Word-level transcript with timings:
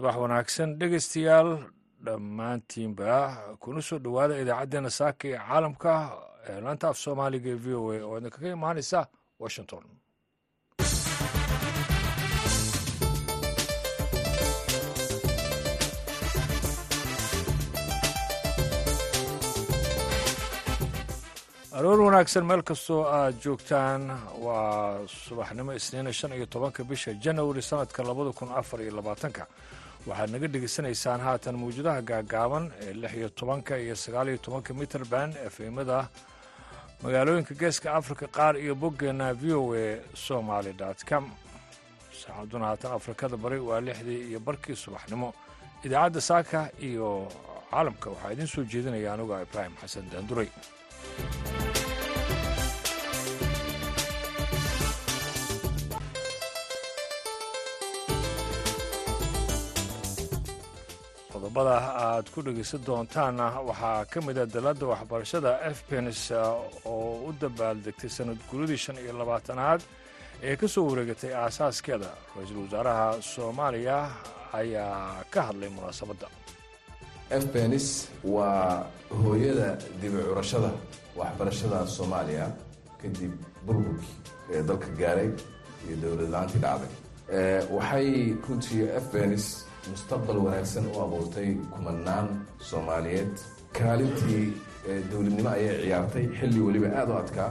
subax 0.00 0.16
wanaagsan. 0.24 0.70
Dhegeystayaal 0.80 1.50
dhammaantiinba 2.06 3.12
kuna 3.62 3.80
soo 3.88 3.98
dhowaada 4.04 4.34
idaacaddeenna 4.42 4.90
saaka 5.00 5.24
ee 5.28 5.38
caalamka 5.48 5.92
ee 6.50 6.58
laanta 6.64 6.84
af 6.90 6.96
soomaaliga 7.04 7.48
ee 7.54 7.60
v 7.64 7.66
o 7.80 7.82
a 7.94 7.98
oo 8.08 8.16
idinkaga 8.20 8.48
imaanaysa 8.56 8.98
washington. 9.42 9.84
Aroor 21.78 22.00
wanaagsan 22.06 22.44
meel 22.50 22.62
kastoo 22.68 23.02
aad 23.16 23.34
joogtaan. 23.44 24.02
Waa 24.44 25.06
subaxnimo 25.06 25.72
isniina 25.78 26.12
shan 26.12 26.32
iyo 26.36 26.46
tobanka 26.46 26.84
bisha 26.84 27.12
janawari 27.24 27.62
sanadka 27.62 28.02
labada 28.02 28.32
kun 28.38 28.50
afar 28.60 28.80
iyo 28.82 28.92
labaatanka 28.98 29.46
waxaad 30.08 30.30
naga 30.34 30.48
dhegaysanaysaan 30.54 31.20
haatan 31.26 31.54
mawjadaha 31.62 32.00
gaagaaban 32.10 32.64
ee 32.84 32.92
lix 33.02 33.12
iyo 33.20 33.28
tobanka 33.40 33.72
iyo 33.84 33.94
sagaal 34.04 34.28
iyo 34.32 34.38
tobanka 34.46 34.70
mitrband 34.80 35.32
efemada 35.48 35.98
magaalooyinka 37.02 37.54
geeska 37.60 37.88
afrika 38.00 38.26
qaar 38.36 38.54
iyo 38.64 38.74
boggeenna 38.82 39.26
v 39.40 39.42
o 39.60 39.62
a 39.84 39.86
somaly 40.26 40.72
com. 41.10 41.24
Saacaduna 42.20 42.66
haatan 42.70 42.92
afrikada 42.98 43.36
bari 43.44 43.58
waa 43.68 43.80
lixdii 43.86 44.20
iyo 44.30 44.40
barkii 44.46 44.76
subaxnimo. 44.84 45.28
Idaacadda 45.84 46.20
saaka 46.30 46.58
iyo 46.88 47.08
caalamka 47.70 48.06
waxaa 48.10 48.32
idiin 48.34 48.50
soo 48.54 48.64
jeedinaya 48.72 49.12
anuga 49.14 49.42
ibraahim 49.46 49.74
xasan 49.80 50.04
daanduray 50.12 50.48
qodobada 61.50 61.76
aad 62.06 62.26
ku 62.34 62.42
dhegaysan 62.42 62.80
doontaanna 62.86 63.46
waxaa 63.68 64.04
ka 64.12 64.20
mid 64.26 64.38
a 64.38 64.46
dalladda 64.46 64.86
waxbarashada 64.92 65.50
efbens 65.70 66.30
oo 66.84 67.26
u 67.28 67.32
dabaaldegtay 67.40 68.10
sanad 68.18 68.38
guradii 68.50 68.76
shan 68.84 68.96
iyo 69.02 69.12
labaatanaad 69.18 69.80
ee 70.42 70.56
ka 70.56 70.68
soo 70.68 70.84
wareegatay 70.90 71.32
aasaaskeeda 71.34 72.10
ra'iisul 72.36 72.62
wasaaraha 72.66 73.06
soomaaliya 73.34 73.98
ayaa 74.52 75.24
ka 75.32 75.40
hadlay 75.48 75.68
munaasabadda. 75.76 76.26
Efbenis 77.36 78.08
waa 78.24 78.86
hooyada 79.22 79.68
dibi 80.00 80.18
curashada 80.28 80.70
waxbarashada 81.18 81.78
soomaaliya 81.96 82.46
kadib 83.02 83.32
burburkii 83.66 84.14
ee 84.54 84.62
dalka 84.68 84.88
gaaray 85.00 85.30
iyo 85.86 85.96
dowladla-aantii 86.02 86.60
dhacday. 86.64 86.92
Waxay 87.76 88.08
runtii 88.48 88.82
efbenis 88.98 89.46
mustaqbal 89.88 90.38
wanaagsan 90.46 90.86
u 90.94 91.00
abuurtay 91.04 91.50
kumanaan 91.72 92.26
soomaaliyeed. 92.68 93.32
Kaalintii 93.78 94.44
dowladnimo 95.10 95.50
ayay 95.56 95.76
ciyaartay. 95.82 96.26
Xilli 96.38 96.60
weliba 96.66 96.88
aada 96.98 97.12
u 97.14 97.18
adkaa. 97.22 97.50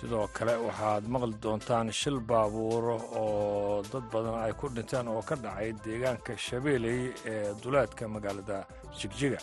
Sidoo 0.00 0.26
kale 0.36 0.54
waxaad 0.66 1.04
maqli 1.14 1.34
doontaan 1.42 1.92
shil 2.00 2.18
baabuur 2.30 2.84
oo 3.20 3.82
dad 3.92 4.04
badan 4.12 4.36
ay 4.44 4.52
ku 4.60 4.68
dhinteen 4.76 5.08
oo 5.08 5.22
ka 5.28 5.34
dhacay 5.44 5.70
deegaanka 5.84 6.32
shabeeley 6.46 7.00
ee 7.32 7.54
duleedka 7.62 8.08
magaalada 8.08 8.58
jigjiga. 8.98 9.38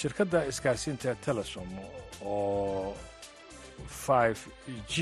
Shirkadda 0.00 0.38
isgaarsiinta 0.50 1.14
telesom 1.24 1.68
oo 2.24 2.94
g 4.92 4.94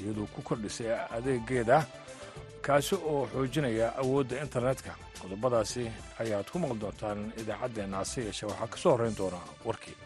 iyaduu 0.00 0.26
ku 0.34 0.42
kordhisay 0.42 0.90
adeegeeda 1.16 1.76
kaasi 2.66 2.94
oo 3.12 3.22
xoojinaya 3.32 3.88
awoodda 4.02 4.36
internetka. 4.46 4.92
Qodobadaasi 5.22 5.82
ayaad 6.22 6.46
ku 6.52 6.56
maqli 6.62 6.80
doontaan 6.82 7.20
idaacaddeenna 7.42 7.96
hase 8.02 8.20
yeeshee 8.26 8.48
waxaa 8.50 8.70
ka 8.72 8.76
soo 8.82 8.92
horrayn 8.94 9.16
doonaa 9.20 9.46
warkii 9.66 9.96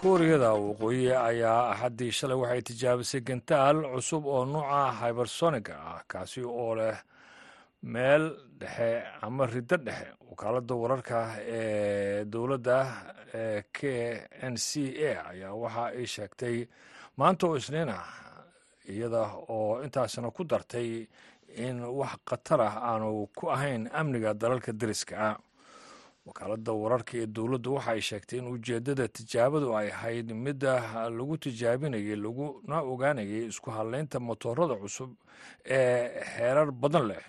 kuuriyada 0.00 0.50
waqooyi 0.66 1.06
ayaa 1.28 1.62
axaddii 1.72 2.12
shalay 2.18 2.38
waxay 2.42 2.62
tijaabisay 2.68 3.20
gantaal 3.28 3.78
cusub 3.94 4.24
oo 4.34 4.44
nuuca 4.52 4.80
hybersoniga 5.00 5.74
ah 5.92 6.00
kaasi 6.10 6.40
oo 6.62 6.72
leh 6.78 6.96
meel 7.92 8.24
dhexe 8.60 8.90
ama 9.26 9.46
riddo 9.46 9.76
dhexe 9.86 10.08
wakaaladda 10.30 10.74
wararka 10.82 11.18
ee 11.58 12.24
dowladda 12.32 12.76
k 13.76 13.78
n 14.52 14.54
c 14.56 14.70
a 15.08 15.12
ayaa 15.30 15.54
waxa 15.62 15.84
ay 15.98 16.06
sheegtay 16.14 16.56
maanta 17.18 17.46
oo 17.46 17.56
isniin 17.60 17.88
ah 17.98 18.06
iyada 18.92 19.22
oo 19.48 19.82
intaasna 19.84 20.30
ku 20.30 20.42
dartay 20.44 21.06
in 21.66 21.76
wax 21.98 22.12
khatar 22.28 22.60
ah 22.68 22.74
aanu 22.90 23.28
ku 23.36 23.44
ahayn 23.54 23.88
amniga 23.92 24.34
dalalka 24.34 24.72
deriska. 24.72 25.14
Ah 25.30 25.36
wakaaladda 26.26 26.72
wararka 26.82 27.12
ee 27.22 27.26
dowladdu 27.26 27.74
waxa 27.76 27.90
ay 27.94 28.00
sheegtay 28.08 28.38
in 28.38 28.46
ujeeddada 28.54 29.06
tijaabadu 29.08 29.76
ay 29.78 29.88
ahayd 29.94 30.28
midda 30.34 30.72
lagu 31.18 31.34
tijaabinayay 31.38 32.16
laguna 32.24 32.82
ogaanayay 32.82 33.46
isku 33.52 33.70
hadlaynta 33.70 34.18
motoorada 34.28 34.74
cusub 34.82 35.10
ee 35.64 36.24
heerar 36.34 36.70
badan 36.82 37.06
leh 37.10 37.22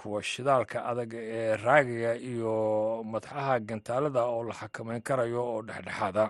kuwa 0.00 0.22
shidaalka 0.22 0.78
adag 0.90 1.12
ee 1.14 1.56
raagaya 1.56 2.12
iyo 2.30 2.54
madxaha 3.12 3.54
gantaalada 3.68 4.22
oo 4.32 4.42
la 4.48 4.54
xakamayn 4.60 5.02
karayo 5.02 5.42
oo 5.52 5.62
dhexdhexaada. 5.62 6.24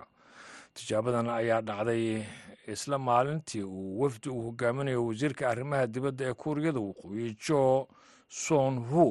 Tijaabadan 0.75 1.29
ayaa 1.29 1.61
dhacday 1.61 2.23
isla 2.67 2.97
maalintii 2.99 3.63
uu 3.63 4.01
wafdi 4.01 4.29
uu 4.29 4.41
hogaaminayo 4.47 5.05
wasiirka 5.07 5.49
arrimaha 5.49 5.87
dibadda 5.87 6.23
ee 6.29 6.33
kuuriyada 6.33 6.79
waqooyi 6.79 7.35
jo 7.47 7.87
son 8.27 8.73
hu 8.89 9.05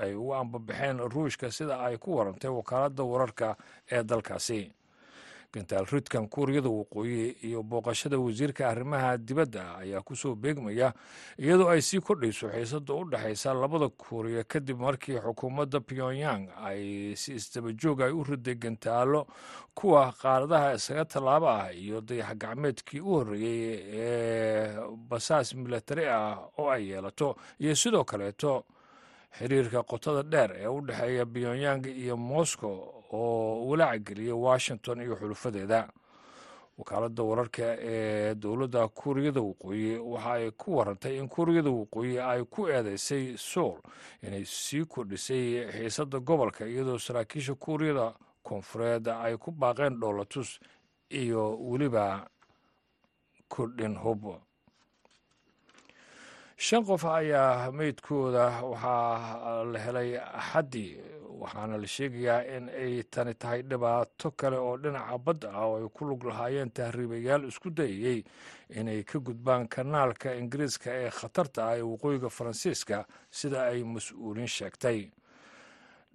ay 0.00 0.14
ugu 0.14 0.34
ambabaxeen 0.34 0.98
ruushka 1.12 1.50
sida 1.50 1.80
ay 1.86 1.96
ku 1.96 2.16
warantay 2.16 2.50
wakaaladda 2.50 3.02
wararka 3.12 3.56
ee 3.92 4.02
dalkaasi 4.02 4.60
gantaal 5.52 5.84
ridkan 5.86 6.28
kuuriyada 6.28 6.68
waqooyi 6.68 7.36
iyo 7.44 7.62
booqashada 7.62 8.18
wasiirka 8.18 8.68
arrimaha 8.68 9.16
dibadda 9.18 9.76
ayaa 9.84 10.00
ku 10.00 10.16
soo 10.16 10.34
beegmaya 10.34 10.92
iyadoo 11.38 11.68
ay 11.68 11.82
sii 11.82 12.00
kordhayso 12.00 12.48
xiisada 12.48 12.94
u 12.94 13.04
dhexaysa 13.04 13.52
labada 13.54 13.88
kuuriya 13.88 14.44
kadib 14.44 14.80
markii 14.80 15.20
xukuumadda 15.20 15.80
pyongyang 15.80 16.48
ay 16.56 17.12
si 17.16 17.34
isdabajoog 17.36 18.00
ay 18.00 18.12
u 18.12 18.24
riday 18.24 18.54
gantaalo 18.56 19.26
kuwa 19.74 20.12
qaaradaha 20.12 20.74
isaga 20.74 21.04
tallaabo 21.04 21.48
ah 21.48 21.68
iyo 21.72 22.00
dayax 22.00 22.32
gacmeedkii 22.36 23.00
u 23.00 23.12
horreeyey 23.20 23.76
ee 23.92 24.80
basaas 25.08 25.54
milatari 25.54 26.08
ah 26.08 26.48
oo 26.58 26.70
ay 26.70 26.88
yeelato 26.88 27.36
iyo 27.60 27.74
sidoo 27.76 28.04
kaleeto 28.04 28.64
xiriirka 29.38 29.82
qotada 29.84 30.22
dheer 30.22 30.50
ee 30.64 30.66
u 30.68 30.80
dhexeeya 30.80 31.26
pyongyang 31.26 31.84
iyo 31.86 32.16
moscow 32.16 33.01
oo 33.12 33.66
walaaca 33.68 33.98
geliya 33.98 34.34
washington 34.34 35.00
iyo 35.00 35.16
xulufadeeda 35.16 35.88
wakaaladda 36.78 37.22
wararka 37.22 37.62
ee 37.80 38.34
dowladda 38.34 38.88
kuuriyada 38.88 39.40
waqooyi 39.40 39.98
waxa 39.98 40.32
ay 40.32 40.50
ku 40.50 40.76
warantay 40.76 41.18
in 41.18 41.28
kuuriyada 41.28 41.70
waqooyi 41.70 42.18
ay 42.20 42.44
ku 42.44 42.68
eedeysay 42.68 43.36
soul 43.36 43.76
inay 44.22 44.44
sii 44.44 44.84
kordhisay 44.84 45.68
xiisadda 45.72 46.18
gobolka 46.20 46.66
iyadoo 46.66 46.98
saraakiisha 46.98 47.54
kuuriyada 47.54 48.14
koonfureed 48.42 49.08
ay 49.08 49.36
ku 49.36 49.50
baaqeen 49.50 50.00
dhoolatus 50.00 50.60
iyo 51.10 51.58
weliba 51.60 52.26
kordhin 53.48 53.94
hub 53.98 54.24
shan 56.66 56.84
qof 56.88 57.04
ayaa 57.04 57.70
meydkooda 57.78 58.44
waxaa 58.70 59.64
la 59.72 59.78
helay 59.84 60.10
axaddii 60.18 60.90
waxaana 61.42 61.76
la 61.82 61.86
sheegayaa 61.94 62.40
in 62.56 62.68
ay 62.68 63.02
tani 63.12 63.34
tahay 63.34 63.62
dhibaato 63.70 64.30
kale 64.40 64.56
oo 64.58 64.76
dhinaca 64.82 65.18
badda 65.18 65.48
ah 65.58 65.66
oo 65.66 65.76
ay 65.80 65.88
ku 65.96 66.04
lug 66.04 66.22
lahaayeen 66.24 66.70
tahriibayaal 66.70 67.44
isku 67.50 67.70
dayayey 67.70 68.22
inay 68.78 69.02
ka 69.04 69.18
gudbaan 69.18 69.68
kanaalka 69.68 70.34
ingiriiska 70.40 70.90
ee 71.02 71.10
khatarta 71.10 71.60
ah 71.68 71.76
ee 71.78 71.82
waqooyiga 71.92 72.28
faransiiska 72.30 73.04
sida 73.30 73.66
ay 73.72 73.82
mas'uuliin 73.84 74.48
sheegtay 74.48 75.10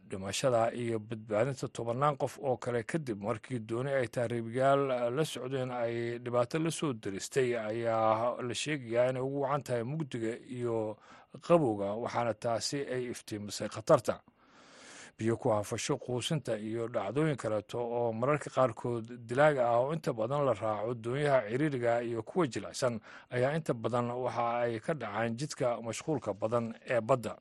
dhimashada 0.10 0.72
iyo 0.74 1.00
badbaadinta 1.00 1.68
tobannaan 1.68 2.18
qof 2.18 2.40
oo 2.40 2.58
kale 2.58 2.84
kadib 2.84 3.22
markii 3.24 3.60
dooni 3.60 3.92
ay 4.00 4.08
tahriibayaal 4.08 4.82
la 5.16 5.26
socdeen 5.26 5.72
ay 5.72 6.20
dhibaato 6.20 6.60
la 6.60 6.72
soo 6.72 6.94
diristay 6.94 7.56
ayaa 7.58 8.42
la 8.42 8.54
sheegayaa 8.54 9.10
inay 9.10 9.22
ugu 9.22 9.42
wacan 9.42 9.64
tahay 9.64 9.84
mugdiga 9.84 10.32
iyo 10.58 10.98
qabowga 11.42 11.94
waxaana 12.04 12.34
taasi 12.34 12.78
ay 12.96 13.04
iftiimisay 13.12 13.68
khatarta. 13.70 14.20
Biyo 15.18 15.34
ku 15.38 15.50
hafasho 15.50 15.98
quusinta 15.98 16.58
iyo 16.58 16.88
dhacdooyin 16.88 17.36
kaleeto 17.38 17.80
oo 17.82 18.14
mararka 18.14 18.50
qaarkood 18.54 19.06
dilaaga 19.28 19.66
ah 19.70 19.80
oo 19.82 19.94
inta 19.94 20.14
badan 20.14 20.46
la 20.46 20.54
raaco 20.54 20.94
doonyaha 20.94 21.42
ciriiriga 21.50 22.02
iyo 22.06 22.22
kuwa 22.24 22.48
jilicsan 22.48 23.00
ayaa 23.34 23.56
inta 23.58 23.74
badan 23.74 24.12
waxa 24.14 24.46
ay 24.62 24.80
ka 24.80 24.94
dhacaan 24.94 25.34
jidka 25.38 25.82
mashquulka 25.82 26.34
badan 26.34 26.74
ee 26.86 27.02
badda 27.02 27.34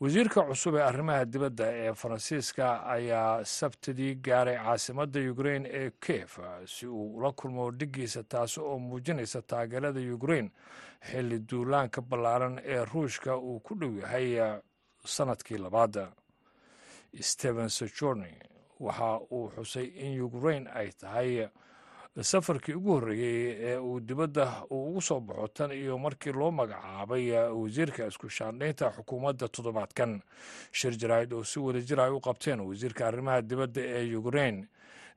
wasiirka 0.00 0.42
cusub 0.42 0.74
ee 0.74 0.82
arrimaha 0.82 1.24
dibadda 1.24 1.66
ee 1.72 1.92
faransiiska 1.94 2.86
ayaa 2.86 3.44
sabtidii 3.44 4.14
gaaray 4.14 4.56
caasimadda 4.56 5.20
ukrain 5.32 5.66
ee 5.66 5.90
kiev 6.00 6.30
si 6.66 6.86
uu 6.86 7.16
ula 7.16 7.32
kulmo 7.32 7.70
dhigiisa 7.70 8.22
taasi 8.22 8.60
oo 8.60 8.78
muujinaysa 8.78 9.42
taageerada 9.42 10.00
ukrain 10.14 10.50
xilli 11.10 11.38
duulaanka 11.50 12.00
ballaaran 12.02 12.58
ee 12.64 12.84
ruushka 12.84 13.36
uu 13.36 13.60
ku 13.60 13.74
dhow 13.74 13.98
yahay 13.98 14.60
sannadkii 15.04 15.58
labaad. 15.58 16.08
Stephen 17.20 17.68
sejorni 17.68 18.32
waxa 18.80 19.18
uu 19.30 19.48
xusay 19.56 19.84
in 19.84 20.22
ukrain 20.22 20.68
ay 20.74 20.88
tahay 20.92 21.48
safarkii 22.18 22.74
ugu 22.74 22.92
horreeyey 22.92 23.56
ee 23.60 23.76
uu 23.78 24.00
dibadda 24.00 24.64
ugu 24.70 25.00
soo 25.02 25.20
baxo 25.20 25.48
tan 25.48 25.70
iyo 25.72 25.98
markii 25.98 26.32
loo 26.32 26.50
magacaabay 26.50 27.30
wasiirka 27.54 28.06
isku 28.06 28.28
shaandhaynta 28.28 28.90
xukuumadda 28.96 29.48
toddobaadkan. 29.48 30.20
Shir 30.72 30.92
jaraa'id 30.98 31.32
oo 31.32 31.44
si 31.44 31.60
wada 31.60 31.80
jir 31.80 32.00
ay 32.00 32.10
u 32.10 32.20
qabteen 32.20 32.60
wasiirka 32.60 33.06
arrimaha 33.06 33.42
dibadda 33.42 33.80
ee 33.80 34.14
ukrain 34.16 34.66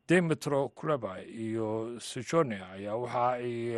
demetro 0.08 0.70
kuleba 0.70 1.18
iyo 1.26 1.98
sejoni 2.00 2.56
ayaa 2.62 2.96
waxa 2.96 3.30
ay 3.42 3.76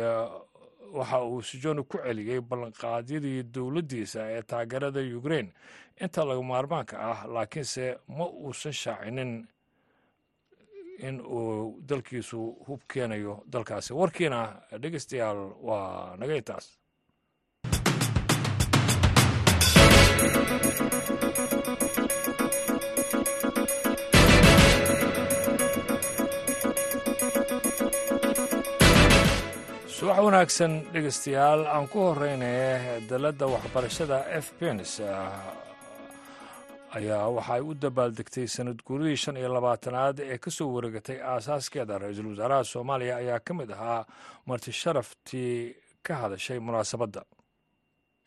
waxa 0.92 1.24
uu 1.24 1.42
sejoni 1.42 1.82
ku 1.88 1.98
celiyey 1.98 2.40
ballanqaadyadii 2.40 3.42
dowladdiisa 3.42 4.30
ee 4.30 4.42
taageerada 4.42 5.00
ukrain 5.18 5.52
inta 6.00 6.24
laga 6.24 6.42
maarmaanka 6.42 6.96
ah 7.00 7.24
laakiinse 7.26 7.96
ma 8.08 8.26
uusan 8.28 8.72
shaacinin 8.72 9.46
in 10.98 11.20
uu 11.20 11.80
dalkiisu 11.88 12.40
hub 12.66 12.80
keenayo 12.92 13.42
dalkaasi. 13.52 13.92
Warkiina 13.94 14.40
dhegeystayaal 14.82 15.40
waa 15.68 16.16
naga 16.16 16.34
intaas 16.36 16.66
subax 29.96 30.18
wanaagsan 30.26 30.72
dhegeystayaal 30.92 31.62
aan 31.74 31.86
ku 31.92 31.98
horeynaya 32.08 33.00
dalladda 33.10 33.46
waxbarashada 33.54 34.18
f 34.44 34.46
bens 34.60 34.90
ayaa 36.98 37.28
waxa 37.36 37.52
ay 37.56 37.60
u 37.70 37.74
dabaaldegtay 37.84 38.46
sanad 38.56 38.78
guuridii 38.86 39.16
shan 39.24 39.36
iyo 39.40 39.48
labaatanaad 39.56 40.16
ee 40.20 40.38
ka 40.44 40.50
soo 40.50 40.68
wareegatay 40.74 41.18
aasaaskeeda 41.32 41.98
ra'iisul 42.02 42.28
wasaaraha 42.32 42.64
soomaaliya 42.72 43.14
ayaa 43.22 43.40
ka 43.46 43.52
mid 43.54 43.70
ahaa 43.76 44.06
marti 44.46 44.72
sharaftii 44.72 45.74
ka 46.06 46.14
hadashay 46.22 46.58
munaasabadda. 46.66 47.22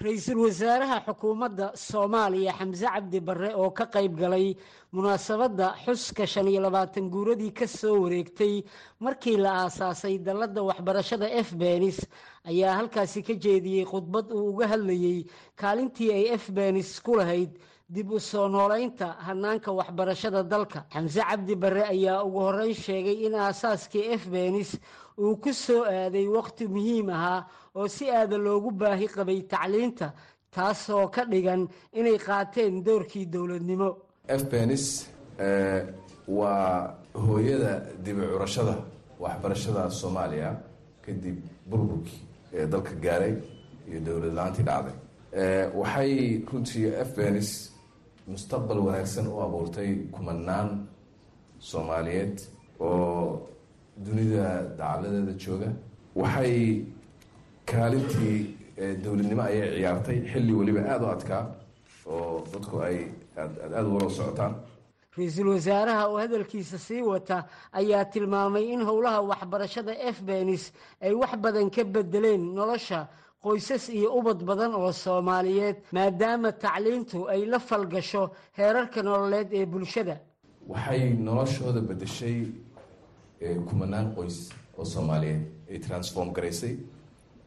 Ra'iisul 0.05 0.39
wasaaraha 0.45 0.97
xukuumadda 1.07 1.65
soomaaliya 1.75 2.53
xamse 2.59 2.85
cabdi 2.93 3.19
barre 3.27 3.49
oo 3.61 3.71
ka 3.77 3.85
qayb 3.95 4.13
galay 4.21 4.55
munaasabadda 4.95 5.67
xuska 5.85 6.25
shan 6.33 6.47
iyo 6.47 6.61
labaatan 6.65 7.09
guuradii 7.13 7.51
ka 7.59 7.67
soo 7.67 7.95
wareegtay 8.03 8.63
markii 8.99 9.37
la 9.37 9.51
aasaasay 9.63 10.15
dalladda 10.27 10.61
waxbarashada 10.69 11.27
f 11.43 11.49
benis 11.61 11.99
ayaa 12.51 12.73
halkaasi 12.79 13.23
ka 13.27 13.33
jeediyey 13.43 13.85
khudbad 13.91 14.31
uu 14.31 14.45
uga 14.53 14.67
hadlayey 14.71 15.19
kaalintii 15.61 16.11
ay 16.17 16.25
f 16.41 16.45
benis 16.57 16.89
ku 17.05 17.15
lahayd 17.19 17.51
dib 17.89 18.11
u 18.11 18.19
soo 18.19 18.47
noolaynta 18.49 19.07
hanaanka 19.27 19.71
waxbarashada 19.79 20.43
dalka. 20.43 20.79
Xamse 20.93 21.21
cabdi 21.29 21.55
barre 21.55 21.83
ayaa 21.93 22.23
ugu 22.27 22.39
horreyn 22.47 22.73
sheegay 22.85 23.17
in 23.25 23.33
aasaaskii 23.35 24.05
f 24.21 24.23
benis 24.33 24.71
uu 25.17 25.35
ku 25.43 25.51
soo 25.53 25.83
aaday 25.85 26.27
waqti 26.37 26.67
muhiim 26.75 27.09
ahaa 27.09 27.45
oo 27.75 27.87
si 27.87 28.05
aada 28.11 28.37
loogu 28.37 28.71
baahi 28.71 29.07
qabay 29.15 29.39
tacliinta 29.51 30.07
taasoo 30.55 31.07
ka 31.15 31.25
dhigan 31.31 31.61
inay 31.99 32.17
qaateen 32.27 32.83
doorkii 32.85 33.25
dowladnimo. 33.33 33.89
F 34.27 34.43
benis 34.51 34.85
waa 36.27 36.93
hooyada 37.25 37.71
dibi 38.03 38.21
curashada 38.31 38.75
waxbarashada 39.19 39.89
soomaaliya 39.99 40.49
kadib 41.05 41.37
burburkii 41.69 42.21
ee 42.53 42.65
dalka 42.71 42.93
gaaray 43.05 43.33
iyo 43.89 43.99
dowlad 44.05 44.33
la'aantii 44.37 44.65
dhacday 44.69 44.95
waxay 45.79 46.13
runtii 46.51 46.87
f 47.07 47.09
benis 47.17 47.49
mustaqbal 48.31 48.79
wanaagsan 48.87 49.25
u 49.27 49.37
abuurtay 49.45 49.89
kumanaan 50.15 50.69
soomaaliyeed 51.69 52.37
oo 52.79 53.41
dunida 54.05 54.45
dacaladeeda 54.77 55.33
jooga. 55.43 55.69
Waxay 56.21 56.55
kaalintii 57.69 58.37
dowladnimo 59.03 59.41
ayay 59.49 59.69
ciyaartay. 59.75 60.17
Xilli 60.31 60.53
weliba 60.59 60.81
aada 60.91 61.05
u 61.07 61.09
adkaa 61.15 61.43
oo 62.05 62.43
dadku 62.53 62.75
ay 62.87 62.97
aada 63.37 63.83
wala 63.95 64.09
socotaan. 64.09 64.53
Ra'iisul 65.17 65.47
wasaaraha 65.55 66.03
oo 66.09 66.17
hadalkiisa 66.23 66.77
sii 66.77 67.01
wata 67.11 67.37
ayaa 67.79 68.05
tilmaamay 68.13 68.65
in 68.73 68.81
howlaha 68.89 69.21
waxbarashada 69.31 69.93
f 70.15 70.21
benis 70.27 70.63
ay 71.01 71.13
wax 71.21 71.31
badan 71.43 71.69
ka 71.69 71.83
bedeleen 71.83 72.43
nolosha 72.55 73.07
qoysas 73.43 73.89
iyo 73.89 74.09
ubad 74.19 74.39
badan 74.49 74.73
oo 74.75 74.91
soomaaliyeed 74.91 75.77
maadaama 75.91 76.51
tacliintu 76.51 77.27
ay 77.33 77.45
la 77.45 77.59
falgasho 77.59 78.23
heerarka 78.57 79.01
nololeed 79.03 79.49
ee 79.53 79.65
bulshada. 79.65 80.15
Waxay 80.67 81.13
noloshooda 81.27 81.81
bedeshay 81.89 82.37
kumanaan 83.69 84.07
qoys 84.15 84.37
oo 84.77 84.85
soomaaliyeed. 84.85 85.41
Ay 85.69 85.77
transform 85.79 86.29
garaysay 86.33 86.75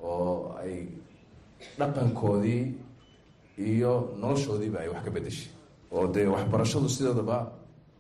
oo 0.00 0.54
ay 0.62 0.88
dhaqankoodii 1.78 2.62
iyo 3.58 3.92
noloshoodiiba 4.20 4.78
ay 4.80 4.88
wax 4.88 5.04
ka 5.04 5.10
bedeshay 5.10 5.50
oo 5.92 6.06
dee 6.14 6.26
waxbarashadu 6.26 6.88
sidoodaba 6.88 7.38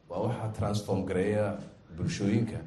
waa 0.08 0.20
waxaa 0.26 0.48
transform 0.58 1.04
gareeya 1.04 1.58
bulshooyinka. 1.96 2.58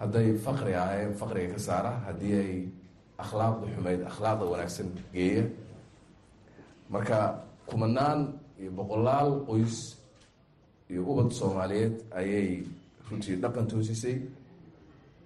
Hadday 0.00 0.34
faqri 0.44 0.74
ahayn 0.74 1.14
faqriga 1.20 1.54
ka 1.54 1.58
saara 1.58 1.90
haddii 2.06 2.34
ay 2.42 2.52
akhlaaqda 3.22 3.64
xumeyd 3.74 4.00
akhlaaqda 4.10 4.44
wanaagsan 4.52 4.88
geeya. 5.14 5.44
Marka 6.92 7.18
kumanaan 7.68 8.20
iyo 8.60 8.70
boqolaal 8.78 9.30
qoys 9.48 9.76
iyo 10.90 11.00
ubad 11.10 11.30
soomaaliyeed 11.38 11.94
ayay 12.20 12.48
runtii 13.10 13.36
dhaqan 13.42 13.66
toosisay. 13.70 14.16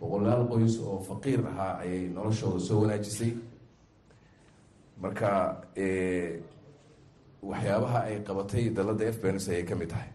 Boqolaal 0.00 0.42
qoys 0.52 0.74
oo 0.88 0.98
faqiir 1.08 1.40
ahaa 1.50 1.74
ayay 1.84 2.02
noloshooda 2.16 2.60
soo 2.68 2.78
wanaajisay. 2.82 3.32
Marka 5.02 5.30
waxyaabaha 7.50 7.98
ay 8.08 8.16
qabatay 8.26 8.64
dalladda 8.76 9.04
f 9.14 9.18
bens 9.22 9.44
ayay 9.48 9.64
ka 9.68 9.74
mid 9.80 9.90
tahay. 9.92 10.10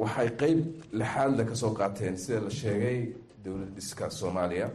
Waxay 0.00 0.28
qeyb 0.40 0.58
lixaadle 0.98 1.42
ka 1.48 1.54
soo 1.60 1.72
qaateen 1.78 2.16
sida 2.22 2.40
la 2.46 2.50
sheegay 2.60 2.98
dowlad 3.44 3.70
dhiska 3.76 4.10
soomaaliya 4.10 4.68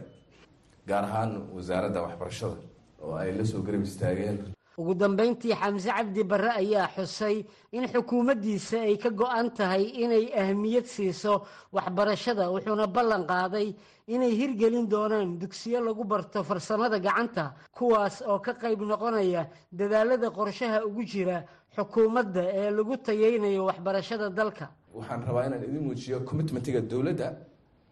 gaar 0.88 1.04
ahaan 1.04 1.32
wasaaradda 1.54 2.02
waxbarashada 2.06 2.56
oo 3.02 3.14
ay 3.16 3.32
la 3.38 3.44
soo 3.44 3.62
garab 3.66 3.82
istaageen. 3.82 4.38
Ugu 4.80 4.94
dambeyntii 4.94 5.52
xamse 5.60 5.90
cabdi 5.96 6.22
barre 6.24 6.50
ayaa 6.62 6.88
xusay 6.96 7.44
in 7.76 7.84
xukuumaddiisa 7.92 8.78
ay 8.88 8.96
ka 9.02 9.10
go-an 9.10 9.50
tahay 9.58 9.84
inay 10.04 10.26
ahmiyad 10.42 10.86
siiso 10.94 11.34
waxbarashada 11.76 12.44
wuxuuna 12.54 12.86
ballan 12.86 13.26
qaaday 13.30 13.68
inay 14.14 14.32
hirgelin 14.40 14.86
doonaan 14.92 15.38
dugsiyo 15.40 15.80
lagu 15.84 16.04
barto 16.04 16.42
farsamada 16.48 16.98
gacanta 17.06 17.44
kuwaas 17.76 18.16
oo 18.30 18.38
ka 18.40 18.52
qayb 18.62 18.80
noqonaya 18.90 19.42
dadaalada 19.78 20.28
qorshaha 20.38 20.78
ugu 20.88 21.02
jira 21.12 21.36
xukuumadda 21.76 22.42
ee 22.60 22.70
lagu 22.70 22.96
tayeynayo 22.96 23.62
waxbarashada 23.68 24.30
dalka. 24.38 24.66
Waxaan 24.94 25.20
rabaa 25.28 25.46
inaan 25.46 25.64
idin 25.68 25.82
muujiyo 25.86 26.20
commitmentiga 26.28 26.80
dowladda. 26.80 27.28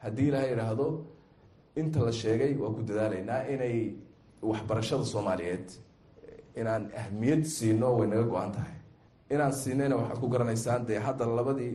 Haddii 0.04 0.28
ilaha 0.30 0.46
idhaahdo 0.52 0.86
inta 1.76 2.00
la 2.04 2.12
sheegay 2.12 2.54
waa 2.56 2.70
ku 2.76 2.82
dadaalaynaa 2.82 3.42
inay 3.54 3.94
waxbarashada 4.42 5.04
soomaaliyeed 5.04 5.68
inaan 6.60 6.90
ahmiyad 7.00 7.44
siino 7.44 7.96
way 7.98 8.08
naga 8.08 8.22
go-an 8.22 8.52
tahay. 8.52 8.74
Inaan 9.30 9.52
siinayna 9.52 9.96
waxaad 9.96 10.18
ku 10.20 10.28
garanaysaan 10.28 10.86
dee 10.86 10.98
hadda 10.98 11.26
labadii 11.26 11.72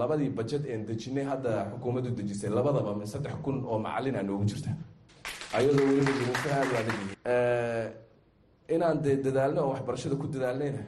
labadii 0.00 0.28
bajet 0.38 0.64
een 0.72 0.84
dejinay 0.86 1.24
hadda 1.24 1.50
xukuumaddu 1.72 2.10
dejisay 2.18 2.50
labadaba 2.50 3.06
saddex 3.06 3.34
kun 3.44 3.64
oo 3.64 3.78
macalina 3.78 4.22
noogu 4.22 4.44
jirta. 4.50 4.70
Ayadoo 5.56 5.86
weliba 5.88 6.12
duruufo 6.18 6.48
aada 6.50 6.72
u 6.72 6.76
adag 6.80 6.98
inaan 8.74 9.02
dee 9.02 9.16
dadaalno 9.24 9.60
oo 9.62 9.70
waxbarashada 9.72 10.16
ku 10.16 10.26
dadaalnayna 10.34 10.82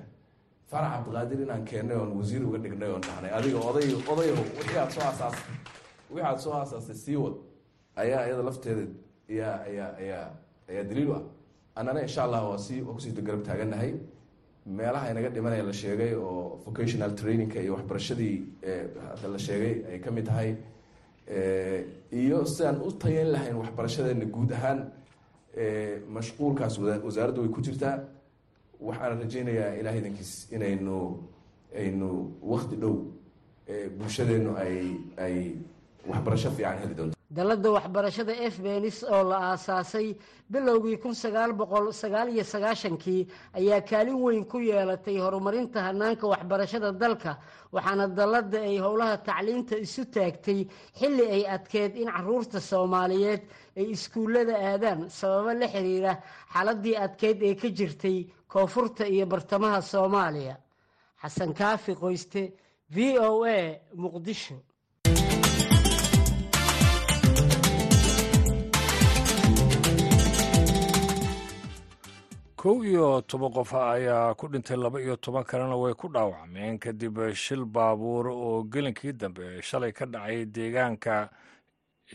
farax 0.70 0.90
cabdiqaadir 0.94 1.40
inaan 1.46 1.64
keennay 1.64 1.96
oon 1.96 2.12
wasiir 2.18 2.42
uga 2.48 2.58
dhignay 2.58 2.90
oon 2.92 3.00
dhahnay. 3.08 3.30
Adiga 3.38 3.58
oday 3.70 3.86
odayo 4.12 4.34
wixii 4.58 4.78
aad 4.82 4.90
soo 4.94 5.02
aasaastay 5.08 5.54
wixii 6.10 6.26
aad 6.28 6.38
soo 6.44 6.52
aasaastay 6.60 6.96
sii 7.04 7.16
wad 7.22 7.34
ayaa 8.02 8.22
iyada 8.28 8.42
lafteeda 8.48 8.84
ayaa 9.32 9.54
ayaa 9.68 9.90
ayaa 10.02 10.26
ayaa 10.70 10.84
daliil 10.90 11.08
u 11.10 11.14
ah. 11.18 11.22
Annana 11.78 12.00
insha 12.06 12.20
allah 12.26 12.40
waa 12.50 12.58
si 12.66 12.74
waa 12.86 12.94
ku 12.96 13.00
sii 13.00 13.12
garab 13.28 13.42
taagannahay 13.48 13.92
meelaha 14.78 15.10
inaga 15.12 15.28
dhimanaya 15.34 15.62
la 15.70 15.72
sheegay 15.82 16.12
oo 16.14 16.60
vocational 16.66 17.10
trainingka 17.20 17.58
iyo 17.64 17.72
waxbarashadii 17.76 18.36
hadda 19.10 19.28
la 19.34 19.38
sheegay 19.46 19.74
ay 19.92 19.98
ka 20.04 20.10
mid 20.16 20.24
tahay 20.30 20.50
iyo 22.12 22.38
sidaan 22.52 22.76
u 22.86 22.90
tayan 23.02 23.28
lahayn 23.34 23.56
waxbarashadeena 23.62 24.24
guud 24.34 24.52
ahaan 24.52 24.78
mashquulkaas 26.16 26.74
wasaaraddu 27.06 27.40
way 27.42 27.50
ku 27.56 27.60
jirtaa. 27.60 27.96
Waxaana 28.80 29.14
rajeynayaa 29.22 29.74
ilaah 29.80 29.96
idankiis 30.00 30.32
inaynu 30.56 30.96
aynu 31.82 32.08
wakti 32.52 32.76
dhow 32.82 32.94
bulshadeennu 33.98 34.52
ay 34.64 34.76
ay 35.24 35.36
waxbarasho 36.08 36.50
fiican 36.50 36.78
heli 36.82 36.94
doonto. 36.94 37.16
Dalladda 37.30 37.70
waxbarashada 37.70 38.32
efbenis 38.46 39.02
oo 39.04 39.22
la 39.30 39.36
aasaasay 39.52 40.16
bilowgii 40.50 40.96
kun 40.98 41.14
sagaal 41.14 41.52
boqol 41.52 41.92
sagaal 41.92 42.28
iyo 42.28 42.44
sagaashankii 42.44 43.28
ayaa 43.54 43.80
kaalin 43.80 44.18
weyn 44.24 44.44
ku 44.44 44.58
yeelatay 44.58 45.18
horumarinta 45.18 45.82
hanaanka 45.82 46.26
waxbarashada 46.26 46.90
dalka 46.92 47.38
waxaana 47.72 48.08
dalladda 48.08 48.58
ay 48.60 48.78
howlaha 48.78 49.16
tacliinta 49.22 49.76
isu 49.78 50.04
taagtay 50.14 50.66
xilli 50.98 51.24
ay 51.36 51.42
adkeed 51.46 51.96
in 51.96 52.08
carruurta 52.10 52.60
soomaaliyeed 52.60 53.42
ay 53.78 53.86
iskuullada 53.94 54.54
aadaan 54.58 55.08
sababo 55.10 55.52
la 55.60 55.66
xiriira 55.68 56.12
xaaladii 56.52 56.96
adkeyd 56.96 57.42
ee 57.42 57.54
ka 57.54 57.68
jirtay 57.68 58.26
koonfurta 58.48 59.06
iyo 59.06 59.26
bartamaha 59.26 59.80
soomaaliya. 59.82 60.56
Xasan 61.22 61.54
kaafi 61.54 61.94
qoyste 61.94 62.42
v 62.90 63.18
o 63.18 63.44
a 63.44 63.78
muqdisho 63.94 64.56
kow 72.60 72.76
iyo 72.84 73.06
toban 73.30 73.52
qof 73.56 73.72
ayaa 73.74 74.34
ku 74.34 74.44
dhintay 74.48 74.76
laba 74.76 75.00
iyo 75.00 75.16
toban 75.16 75.44
kalena 75.44 75.76
way 75.76 75.94
ku 75.94 76.08
dhaawacmeen 76.08 76.78
kadib 76.78 77.16
shil 77.34 77.64
baabuur 77.64 78.26
oo 78.28 78.62
gelinkii 78.72 79.12
dambe 79.12 79.62
shalay 79.62 79.92
ka 79.92 80.04
dhacay 80.06 80.44
deegaanka 80.44 81.30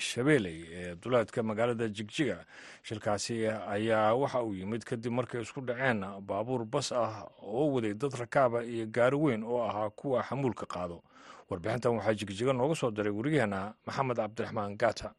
shabeeley 0.08 0.58
ee 0.80 0.96
duleedka 1.02 1.40
magaalada 1.44 1.88
jigjiga. 1.90 2.46
Shilkaasi 2.84 3.48
ayaa 3.48 4.14
waxa 4.14 4.44
uu 4.44 4.54
yimid 4.54 4.84
kadib 4.86 5.12
markay 5.14 5.42
isku 5.42 5.62
dhaceen 5.62 6.04
baabuur 6.22 6.66
bas 6.66 6.92
ah 6.92 7.26
oo 7.42 7.74
waday 7.74 7.94
dad 7.94 8.14
rakaaba 8.14 8.64
iyo 8.64 8.86
gaari 8.86 9.16
weyn 9.18 9.44
oo 9.44 9.64
ahaa 9.66 9.90
kuwa 9.90 10.22
xamuulka 10.24 10.66
qaado. 10.66 11.02
Warbixintan 11.50 11.96
waxaa 11.98 12.14
jigjiga 12.14 12.54
nooga 12.54 12.76
soo 12.76 12.92
diray 12.92 13.12
werigeena 13.14 13.74
maxamed 13.86 14.18
cabdiraxmaan 14.18 14.78
gaata 14.78 15.14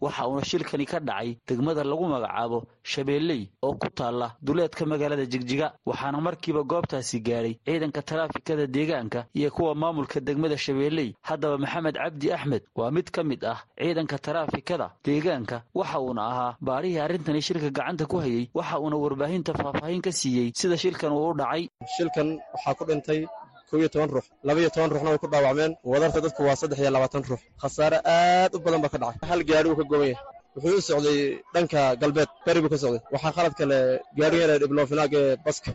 waxa 0.00 0.28
uuna 0.28 0.44
shilkani 0.44 0.86
ka 0.86 0.98
dhacay 1.00 1.36
degmada 1.48 1.84
lagu 1.84 2.04
magacaabo 2.08 2.58
shabeelley 2.82 3.48
oo 3.62 3.74
ku 3.74 3.88
taalla 3.90 4.34
duleedka 4.42 4.86
magaalada 4.86 5.26
jigjiga. 5.26 5.72
Waxaana 5.86 6.20
markiiba 6.20 6.62
goobtaasi 6.62 7.20
gaadhay 7.20 7.54
ciidanka 7.66 8.02
taraafikada 8.02 8.66
deegaanka 8.66 9.26
iyo 9.34 9.50
kuwa 9.50 9.74
maamulka 9.74 10.20
degmada 10.20 10.56
shabeelley 10.58 11.14
haddaba 11.22 11.58
maxamed 11.58 11.94
cabdi 11.96 12.32
axmed 12.32 12.62
waa 12.76 12.90
mid 12.90 13.10
ka 13.10 13.22
mid 13.24 13.44
ah 13.44 13.58
ciidanka 13.78 14.18
taraafikada 14.18 14.90
deegaanka. 15.04 15.62
Waxa 15.74 16.00
uuna 16.00 16.22
ahaa 16.30 16.56
baarihii 16.60 16.98
arrintani 16.98 17.42
shilka 17.42 17.70
gacanta 17.70 18.06
ku 18.06 18.18
hayey 18.20 18.48
waxa 18.54 18.80
uuna 18.80 18.96
warbaahinta 18.96 19.52
faahfaahin 19.54 20.02
ka 20.02 20.12
siiyey 20.12 20.52
sida 20.54 20.76
shilkan 20.76 21.12
uu 21.12 21.30
u 21.30 21.34
dhacay. 21.34 21.68
Shilkan 21.96 22.38
waxaa 22.54 22.74
ku 22.78 22.84
dhintay 22.84 23.26
kow 23.70 23.78
iyo 23.80 23.88
toban 23.94 24.10
ruux 24.14 24.26
laba 24.46 24.58
iyo 24.62 24.70
toban 24.74 24.90
ruuxna 24.92 25.10
way 25.12 25.18
ku 25.22 25.28
dhaawacmeen. 25.32 25.72
Wadarta 25.92 26.20
dadku 26.24 26.42
waa 26.48 26.56
saddex 26.60 26.78
iyo 26.82 26.90
labaatan 26.96 27.22
ruux. 27.30 27.42
Khasaare 27.62 27.98
aad 28.16 28.50
u 28.56 28.58
badan 28.64 28.80
baa 28.84 28.92
ka 28.94 28.98
dhacay. 29.02 29.28
Hal 29.30 29.40
gaari 29.48 29.68
uu 29.70 29.76
ka 29.80 29.84
gooban 29.90 30.08
yahay 30.12 30.22
wuxuu 30.56 30.78
u 30.78 30.86
socday 30.88 31.20
dhanka 31.54 31.80
galbeed 32.00 32.28
beri 32.46 32.60
buu 32.62 32.68
ka 32.74 32.78
socday. 32.82 33.00
Waxaa 33.14 33.32
khalad 33.36 33.54
kale 33.60 33.78
gaarigeena 34.18 34.54
dhiblofinaag 34.62 35.12
ee 35.20 35.36
baska 35.46 35.70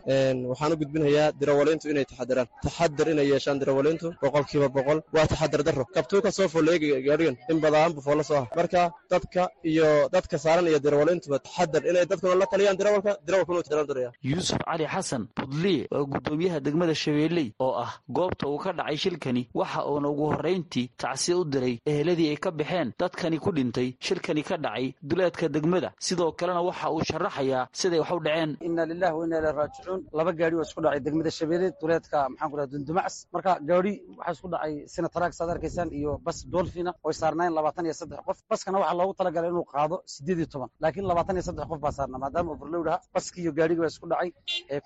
waxaan 0.50 0.72
u 0.74 0.76
gudbinayaa 0.80 1.32
dirawaliintu 1.40 1.86
inay 1.92 2.04
taxadiraan 2.10 2.48
taxadir 2.64 3.06
inay 3.14 3.26
yeeshaan 3.32 3.58
dirawaliintu 3.62 4.06
boqolkiiba 4.22 4.68
boqol. 4.76 4.98
Waa 5.14 5.26
taxadir 5.32 5.62
darro. 5.66 5.84
Kabtuu 5.96 6.20
ka 6.24 6.30
soo 6.36 6.48
folleegay 6.54 7.02
gaarigan 7.08 7.36
in 7.50 7.58
badaan 7.64 7.92
buu 7.94 8.02
foollo 8.06 8.22
soo 8.30 8.36
ah. 8.42 8.46
Marka 8.58 8.82
dadka 9.12 9.42
iyo 9.70 9.88
dadka 10.14 10.36
saaran 10.44 10.66
iyo 10.70 10.78
dirawaliintuba 10.86 11.38
taxadir 11.46 11.82
inay 11.90 12.04
dadkuna 12.10 12.34
la 12.42 12.46
taliyaan 12.52 12.76
dirawalka 12.80 13.12
taxadir 13.26 13.86
diraya 13.90 14.10
yuusuf 14.30 14.58
cali 14.68 14.86
xasan 14.94 15.22
budliye 15.38 15.84
oo 15.96 16.04
guddoomiyaha 16.12 16.58
degmada 16.66 16.94
shabeelley 17.02 17.48
oo 17.64 17.72
ah 17.84 17.92
goobta 18.16 18.44
uu 18.52 18.58
ka 18.64 18.70
dhacay 18.78 18.96
shilkani 19.04 19.42
waxa 19.60 19.80
uuna 19.90 20.08
ugu 20.12 20.24
horrayntii 20.32 20.86
tacsi 21.02 21.30
u 21.40 21.44
diray 21.52 21.74
eheladii 21.90 22.28
ay 22.32 22.36
ka 22.44 22.50
baxeen 22.58 22.88
dadkani 23.00 23.38
ku 23.44 23.50
dhintay 23.56 23.88
shilkani 24.06 24.42
ka 24.48 24.56
dhacay 24.64 24.71
duleedka 25.10 25.46
degmada. 25.56 25.88
Sidoo 26.06 26.32
kalena 26.38 26.62
waxa 26.68 26.86
uu 26.94 27.02
sharaxayaa 27.10 27.68
siday 27.80 27.98
wax 28.02 28.10
u 28.18 28.20
dhaceen. 28.26 28.50
Inna 28.66 28.82
lilahi 28.90 29.14
wa 29.18 29.24
inna 29.26 29.38
raajicuun. 29.58 30.00
Laba 30.18 30.32
gaari 30.38 30.54
oo 30.56 30.62
isku 30.68 30.80
dhacay 30.84 31.00
degmada 31.06 31.30
shabeelleed 31.38 31.74
duleedka 31.80 32.18
maxaan 32.32 32.50
ku 32.50 32.56
dhaha 32.58 32.68
dundumacs 32.72 33.16
marka 33.34 33.52
gaari 33.68 33.92
waxaa 34.18 34.32
isku 34.36 34.48
dhacay 34.54 34.74
sinataraag 34.94 35.32
saad 35.38 35.50
arkaysaan 35.54 35.88
iyo 35.98 36.12
bas 36.26 36.38
dolfina 36.54 36.92
oy 37.06 37.12
saarnayn 37.20 37.52
labaatan 37.58 37.84
iyo 37.88 37.94
saddex 38.00 38.20
qof. 38.26 38.38
Baskana 38.50 38.78
waxaa 38.82 38.96
loogu 39.00 39.14
talagalay 39.20 39.50
inuu 39.52 39.64
qaado 39.74 39.96
siddeed 40.14 40.38
iyo 40.42 40.48
toban. 40.52 40.68
Laakiin 40.82 41.06
labaatan 41.10 41.34
iyo 41.38 41.44
saddex 41.48 41.66
qof 41.70 41.80
baa 41.84 41.92
saarna 41.98 42.16
maadaama 42.22 42.50
overload 42.54 42.88
aha 42.92 42.98
baskii 43.14 43.42
iyo 43.44 43.52
gaarigii 43.58 43.82
baa 43.84 43.92
isku 43.94 44.06
dhacay. 44.12 44.30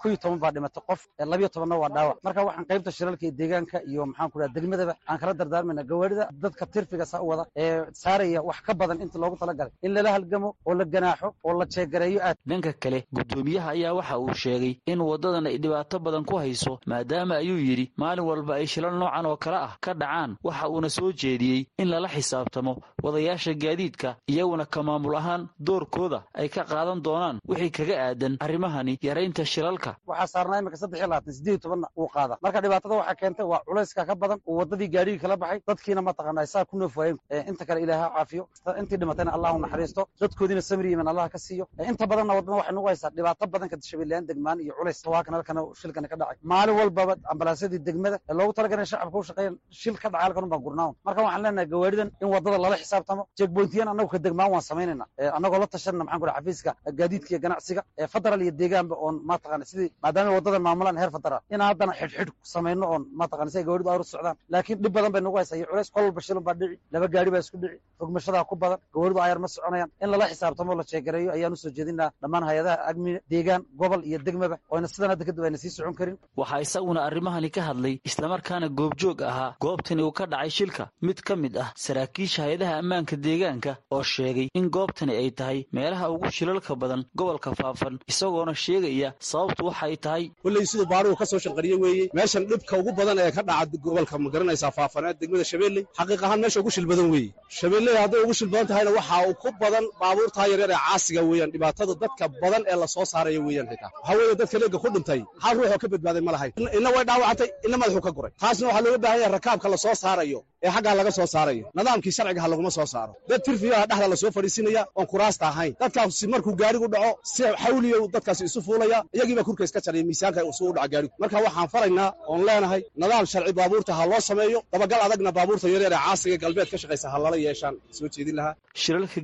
Kow 0.00 0.08
iyo 0.12 0.18
toban 0.24 0.38
baa 0.44 0.52
dhimatay 0.54 0.82
qof. 0.88 1.00
Labiyo 1.32 1.48
tobanna 1.54 1.76
waa 1.82 1.90
dhaawac. 1.96 2.16
Marka 2.26 2.40
waxaan 2.48 2.66
qaybta 2.70 2.90
shiralka 2.96 3.22
iyo 3.26 3.32
deegaanka 3.40 3.78
iyo 3.90 4.02
maxaan 4.10 4.28
ku 4.32 4.36
dhaha 4.40 4.50
degmadaba 4.56 4.94
aan 5.08 5.18
kala 5.20 5.32
dardaarmayna 5.40 5.82
gawaarida. 5.90 6.24
Dadka 6.44 6.64
tirfiga 6.74 7.04
saa 7.12 7.20
u 7.24 7.28
wada 7.30 7.44
ee 7.62 7.84
saaraya 8.02 8.40
wax 8.48 8.58
ka 8.66 8.72
badan 8.80 8.98
inta 9.04 9.18
loogu 9.22 9.36
talagalay 9.42 9.72
in 9.82 9.92
lala 9.94 10.10
halgamo 10.12 10.56
oo 10.66 10.74
la 10.74 10.84
ganaaxo 10.84 11.28
oo 11.44 11.52
la 11.58 11.64
jeegareeyo 11.66 12.20
aad. 12.22 12.36
Dhanka 12.46 12.72
kale 12.72 13.04
guddoomiyaha 13.12 13.70
ayaa 13.70 13.94
waxa 13.94 14.18
uu 14.18 14.34
sheegay 14.34 14.74
in 14.86 15.00
waddadan 15.00 15.46
ay 15.46 15.58
dhibaato 15.58 15.98
badan 15.98 16.24
ku 16.24 16.36
hayso 16.36 16.78
maadaama 16.86 17.34
ayuu 17.36 17.58
yidhi 17.58 17.92
maalin 17.96 18.24
walba 18.24 18.54
ay 18.60 18.66
shilal 18.66 18.94
noocan 18.98 19.26
oo 19.26 19.36
kale 19.36 19.56
ah 19.56 19.76
ka 19.80 19.94
dhacaan 19.94 20.36
waxa 20.44 20.68
uuna 20.68 20.88
soo 20.90 21.12
jeediyey 21.12 21.66
in 21.78 21.88
lala 21.88 22.08
xisaabtamo 22.08 22.72
wadayaasha 23.02 23.54
gaadiidka 23.54 24.16
iyaguna 24.28 24.64
ka 24.66 24.82
maamul 24.82 25.16
ahaan 25.16 25.48
doorkooda 25.58 26.22
ay 26.34 26.48
ka 26.48 26.64
qaadan 26.64 27.02
doonaan 27.02 27.40
wixii 27.48 27.70
kaga 27.70 27.94
aadan 28.06 28.36
arrimahani 28.40 28.98
yaraynta 29.02 29.44
shilalka. 29.44 29.96
Waxaa 30.06 30.26
saarnaa 30.26 30.58
imika 30.60 30.76
saddex 30.76 30.98
iyo 30.98 31.06
labaatan 31.08 31.32
siddeed 31.34 31.52
iyo 31.54 31.58
tobanna 31.64 31.88
uu 31.98 32.08
qaada 32.14 32.34
marka 32.42 32.60
dhibaatada 32.60 32.94
waxaa 33.00 33.14
keentay 33.20 33.46
waa 33.46 33.62
culayska 33.66 34.04
ka 34.06 34.14
badan 34.14 34.38
uu 34.46 34.56
waddadii 34.58 34.88
gaarigii 34.94 35.18
kala 35.22 35.36
baxay 35.36 35.60
dadkiina 35.68 36.02
mataqaanaa 36.02 36.46
saa 36.46 36.64
ku 36.64 36.76
noof 36.78 36.96
waayeen 36.96 37.18
inta 37.50 37.64
kale 37.68 37.80
ilaaha 37.82 38.08
caafiyo 38.16 38.48
intii 38.80 38.96
dhimatayna 39.00 39.32
allahu 39.56 39.66
naxariisto 39.66 40.02
dadkoodiina 40.20 40.62
samri 40.70 40.88
iman 40.96 41.08
allah 41.12 41.26
ka 41.34 41.38
siiyo. 41.46 41.64
Inta 41.90 42.04
badanna 42.10 42.32
waddana 42.38 42.56
waxay 42.60 42.74
nagu 42.76 42.86
haysaa 42.90 43.10
dhibaato 43.16 43.44
badan 43.54 43.68
ka 43.72 43.76
shabeellayaan 43.90 44.26
degmaan 44.30 44.58
iyo 44.64 44.72
culays. 44.78 45.00
Waakan 45.14 45.32
halkana 45.36 45.60
shilkana 45.80 46.08
ka 46.12 46.16
dhacay. 46.20 46.36
Maalin 46.52 46.74
walbaba 46.80 47.14
ambalaasyadii 47.32 47.80
degmada 47.88 48.16
ee 48.30 48.34
loogu 48.38 48.52
talagalay 48.58 48.86
shacabka 48.92 49.18
u 49.18 49.24
shaqeeyan 49.28 49.54
shil 49.80 49.96
ka 50.02 50.08
dhacay 50.12 50.24
halkan 50.26 50.42
un 50.46 50.50
baan 50.52 50.62
gurnaawn. 50.66 50.94
Marka 51.06 51.20
waxaan 51.26 51.42
leenahay 51.44 51.66
gawaaridan 51.72 52.08
in 52.22 52.28
waddada 52.34 52.58
lala 52.64 52.76
xisaabtamo 52.82 53.22
jeegboyntiyan 53.38 53.88
annagu 53.92 54.08
ka 54.14 54.18
degmaan 54.26 54.50
waan 54.52 54.62
samaynayna 54.70 55.04
annagoo 55.36 55.58
la 55.62 55.66
tashanna 55.74 56.04
maxaan 56.04 56.20
ku 56.22 56.26
xafiiska 56.36 56.70
gaadiidka 56.98 57.30
iyo 57.32 57.40
ganacsiga 57.44 57.82
ee 58.02 58.06
federal 58.14 58.40
iyo 58.44 58.52
deegaanba 58.60 58.94
oon 59.04 59.14
mataqana 59.30 59.64
sidii 59.70 59.90
maadaama 60.04 60.30
waddadan 60.36 60.62
maamulaan 60.68 60.96
heer 61.00 61.10
federal 61.16 61.40
inaan 61.54 61.68
haddana 61.72 61.92
xidhxidh 62.00 62.32
samayno 62.54 62.84
oon 62.92 63.02
mataqana 63.20 63.50
si 63.52 63.58
ay 63.60 63.64
gawaaridu 63.68 63.90
aru 63.94 64.04
socdaan. 64.12 64.36
Laakiin 64.52 64.78
dhib 64.82 64.92
badan 64.96 65.10
bay 65.14 65.22
nagu 65.26 65.36
haysaa 65.40 65.56
iyo 65.60 65.66
culays 65.70 65.90
kol 65.94 66.02
walba 66.06 66.20
shilun 66.26 66.42
baa 66.48 66.54
dhici 66.60 66.76
laba 66.94 67.06
gaari 67.14 67.30
baa 67.34 67.42
isku 67.44 67.56
dhici 67.62 67.76
rogmashadaa 68.00 68.44
ku 68.50 68.54
badan 68.62 68.78
gawaaridu 68.94 69.20
ayar 69.26 69.38
ma 69.46 69.52
soconayaan. 69.54 69.90
In 70.02 70.08
lala 70.12 70.26
xisaabtamo 70.32 70.72
la 70.80 70.84
jeegareeyo 70.92 71.30
ayaan 71.36 71.52
u 71.52 71.56
soo 71.62 71.70
jeedinaa 71.78 72.10
dhammaan 72.22 72.44
hay'adaha 72.48 72.76
agmine 72.90 73.18
deegaan 73.32 73.62
gobol 73.80 74.02
iyo 74.08 74.18
degmaba. 74.26 74.56
Oyna 74.74 74.88
sidan 74.92 75.10
hadda 75.12 75.24
kadib 75.28 75.44
ayna 75.48 75.58
sii 75.62 75.70
socon 75.76 75.94
karin. 76.00 76.16
Waxaa 76.40 76.60
isaguna 76.66 77.00
arrimahani 77.08 77.50
ka 77.56 77.62
hadlay 77.68 77.94
islamarkaana 78.08 78.68
goobjoog 78.78 79.20
ahaa 79.30 79.50
goobtani 79.64 80.02
uu 80.06 80.12
ka 80.18 80.24
dhacay 80.32 80.50
shilka. 80.58 80.84
Mid 81.06 81.18
ka 81.26 81.34
mid 81.42 81.54
ah 81.64 81.68
saraakiisha 81.84 82.40
hay'adaha 82.46 82.74
ammaanka 82.82 83.16
deegaanka 83.26 83.72
oo 83.94 84.02
sheegay 84.14 84.48
in 84.58 84.66
goobtani 84.76 85.12
ay 85.22 85.30
tahay 85.38 85.58
meelaha 85.76 86.06
ugu 86.14 86.28
shilalka 86.36 86.72
badan 86.82 87.02
gobolka 87.18 87.50
faafan 87.60 87.94
isagoona 88.12 88.54
sheegaya 88.64 89.08
sababtu 89.30 89.62
waxay 89.68 89.96
tahay 90.06 90.24
kolley 90.42 90.64
siduu 90.70 90.86
baarigu 90.92 91.16
ka 91.20 91.26
soo 91.30 91.38
shanqariye 91.44 91.76
weeye. 91.84 92.04
Meeshan 92.18 92.44
dhibka 92.50 92.74
ugu 92.80 92.92
badan 92.98 93.18
ee 93.24 93.30
ka 93.36 93.42
dhaca 93.48 93.76
gobolka 93.86 94.14
ma 94.22 94.28
garanaysaa 94.34 94.70
faafaneed 94.78 95.16
degmada 95.20 95.44
shabeelley 95.50 95.82
xaqiiq 95.98 96.22
ahaan 96.26 96.40
meesha 96.44 96.58
ugu 96.62 96.70
shil 96.76 96.86
badan 96.92 97.08
weeye. 97.14 97.30
Shabeelley 97.58 97.94
hadday 98.02 98.20
ugu 98.24 98.34
shil 98.38 98.48
badan 98.52 98.66
tahayna 98.70 98.90
waxaa 98.98 99.22
ku 99.42 99.48
badan 99.62 99.84
baabuurtaa 100.00 100.46
yaryar 100.52 100.70
ee 100.74 100.80
caasiga 100.86 101.20
weeyaan 101.30 101.50
dhibaatada 101.54 101.94
dadka 102.02 102.24
badan 102.42 102.62
ee 102.72 102.76
la 102.82 102.86
soo 102.94 103.04
saaraya 103.12 103.40
weeyaan 103.46 103.66
xitaa. 103.72 103.90
Waxaa 103.96 104.16
weeye 104.18 104.34
dadka 104.40 104.56
leega 104.62 104.78
ku 104.84 104.88
dhintay 104.94 105.20
hal 105.44 105.54
ruux 105.58 105.70
oo 105.74 105.78
ka 105.82 105.88
badbaaday 105.92 106.22
ma 106.26 106.32
lahayn. 106.36 106.52
Inna 106.78 106.90
way 106.96 107.04
dhaawactay 107.08 107.48
inna 107.66 107.76
madaxuu 107.80 108.02
ka 108.06 108.12
guray. 108.16 108.32
Taasna 108.42 108.64
waxaa 108.68 108.82
looga 108.84 108.98
baahan 109.04 109.18
yahay 109.22 109.32
rakaabka 109.38 109.66
la 109.72 109.76
soo 109.84 109.94
saarayo 110.04 110.38
ee 110.64 110.70
xaggaa 110.74 110.94
laga 111.00 111.10
soo 111.18 111.26
saarayo. 111.34 111.64
Nidaamkii 111.76 112.12
sharcigaha 112.16 112.48
laguma 112.52 112.70
soo 112.78 112.86
saaro. 112.94 113.12
Dad 113.30 113.40
tirfiyaha 113.46 113.84
dhexda 113.90 114.08
la 114.12 114.16
soo 114.22 114.30
fadhiisinaya 114.36 114.82
oon 114.98 115.06
kuraasta 115.12 115.44
ahayn. 115.52 115.72
Dadkaasi 115.82 116.24
markuu 116.32 116.52
gaarigu 116.60 116.86
dhaco 116.94 117.10
si 117.32 117.42
xawliya 117.62 117.96
dadkaasi 118.14 118.42
isu 118.48 118.60
fuulaya 118.66 118.98
iyagiibaa 119.16 119.44
kurka 119.48 119.62
iska 119.68 119.80
jaraya 119.84 120.04
miisaanka 120.08 120.40
suu 120.58 120.70
dhaca 120.76 120.88
gaarigu. 120.92 121.12
Marka 121.22 121.36
waxaan 121.46 121.68
faraynaa 121.74 122.08
oon 122.30 122.40
leenahay 122.48 122.80
nidaam 123.00 123.24
sharci 123.32 123.52
baabuurta 123.58 123.92
ha 123.98 124.04
loo 124.10 124.20
sameeyo 124.28 124.58
dabagal 124.72 125.00
adagna 125.06 125.30
baabuurta 125.36 125.66
yaryar 125.74 125.92
ee 125.96 126.00
caasiga 126.06 126.36
galbeed 126.44 126.68
ka 126.72 126.76
shaqaysa 126.82 127.06
ha 127.12 127.18
lala 127.24 127.36
yeeshaan. 127.46 127.74
Soo 127.96 128.08
jeedin 128.14 128.36
lahaa 128.38 128.54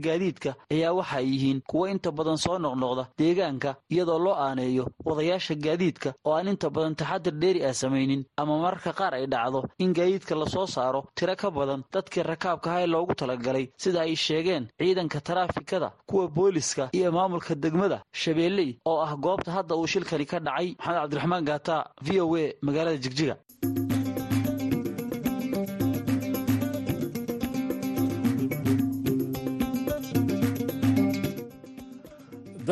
gaadiidka 0.06 0.50
ayaa 0.74 0.92
waxa 0.98 1.20
yihiin 1.20 1.60
kuwo 1.70 1.84
inta 1.92 2.10
badan 2.18 2.36
soo 2.44 2.58
noqnoqda 2.64 3.04
deegaanka 3.18 3.70
iyadoo 3.94 4.18
loo 4.26 4.34
aaneeyo 4.46 4.84
wadayaasha 5.08 5.54
gaadiidka 5.66 6.10
oo 6.26 6.34
aan 6.36 6.48
inta 6.52 6.70
badan 6.76 6.94
taxadir 7.00 7.34
dheeri 7.42 7.60
ah 7.68 7.74
samaynin 7.82 8.22
ama 8.40 8.58
mararka 8.64 8.92
qaar 9.00 9.14
ay 9.14 9.26
dhacdo 9.32 9.60
in 9.84 9.92
gaadiidka 9.98 10.34
la 10.40 10.46
soo 10.54 10.66
saaro 10.66 11.00
tiro 11.16 11.34
ka 11.42 11.50
badan 11.50 11.80
dadkii 11.94 12.22
rakaabkaha 12.32 12.78
ee 12.82 12.86
loogu 12.94 13.14
talagalay 13.14 13.66
sida 13.82 14.00
ay 14.06 14.16
sheegeen 14.16 14.64
ciidanka 14.78 15.20
taraafikada 15.20 15.88
kuwa 16.08 16.28
booliska 16.28 16.88
iyo 16.92 17.12
maamulka 17.12 17.54
degmada 17.54 17.98
shabeelley 18.12 18.70
oo 18.90 18.98
ah 19.06 19.12
goobta 19.24 19.50
hadda 19.56 19.76
uu 19.76 19.86
shilkani 19.86 20.26
ka 20.26 20.38
dhacay. 20.40 20.68
Maxamed 20.78 21.00
cabdiraxmaan 21.00 21.44
gaata 21.50 21.76
v 22.06 22.20
o 22.20 22.36
a 22.36 22.44
magaalada 22.66 22.96
jigjiga 23.04 23.34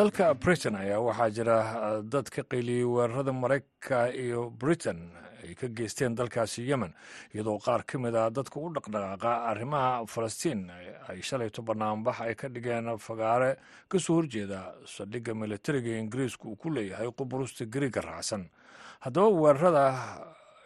dalka 0.00 0.34
britain 0.34 0.74
ayaa 0.76 1.00
waxaa 1.08 1.30
jira 1.36 1.56
dad 2.12 2.28
ka 2.34 2.42
qayliyey 2.42 2.84
weerarada 2.84 3.32
maraykanka 3.32 4.00
iyo 4.24 4.50
britain 4.50 5.00
ay 5.44 5.54
ka 5.54 5.68
geysteen 5.68 6.14
dalkaasi 6.14 6.64
yemen 6.68 6.92
iyadoo 7.34 7.58
qaar 7.58 7.82
ka 7.84 7.98
mid 7.98 8.14
ah 8.16 8.30
dadka 8.30 8.60
u 8.60 8.70
dhaqdhaqaaqa 8.76 9.32
arrimaha 9.50 10.06
falastiin 10.06 10.70
ay 11.08 11.20
shalayto 11.22 11.62
banaanbax 11.62 12.20
ay 12.20 12.34
ka 12.34 12.48
dhigeen 12.48 12.88
fagaare 12.98 13.56
ka 13.88 13.98
soo 13.98 14.16
horjeeda 14.20 14.60
saldhigga 14.86 15.34
militariga 15.34 15.92
ingiriiska 16.00 16.48
uu 16.48 16.56
ku 16.56 16.70
leeyahay 16.70 17.12
qubrusta 17.12 17.64
gariga 17.66 18.00
raacsan. 18.00 18.48
Haddaba 19.00 19.28
weerarada 19.42 19.84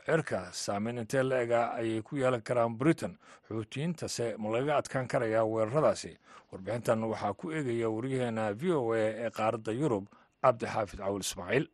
cirka 0.07 0.49
saameyn 0.53 0.99
intee 0.99 1.23
la 1.23 1.41
ega 1.43 1.61
ayay 1.75 2.03
ku 2.03 2.17
yeelan 2.17 2.43
karaan 2.43 2.77
britain. 2.79 3.17
Xuutiyiintase 3.49 4.37
ma 4.39 4.49
lagaga 4.51 4.77
adkaan 4.83 5.09
karayaa 5.09 5.45
weeraradaasi. 5.45 6.13
Warbixintan 6.53 7.05
waxaa 7.05 7.33
ku 7.35 7.51
eegaya 7.53 7.89
waryaheena 7.91 8.53
v 8.53 8.73
o 8.73 8.93
a 8.93 8.99
ee 8.99 9.31
qaaradda 9.31 9.73
yurub 9.73 10.05
cabdixaafid 10.43 10.99
cawil 11.01 11.21
ismaaciil 11.25 11.67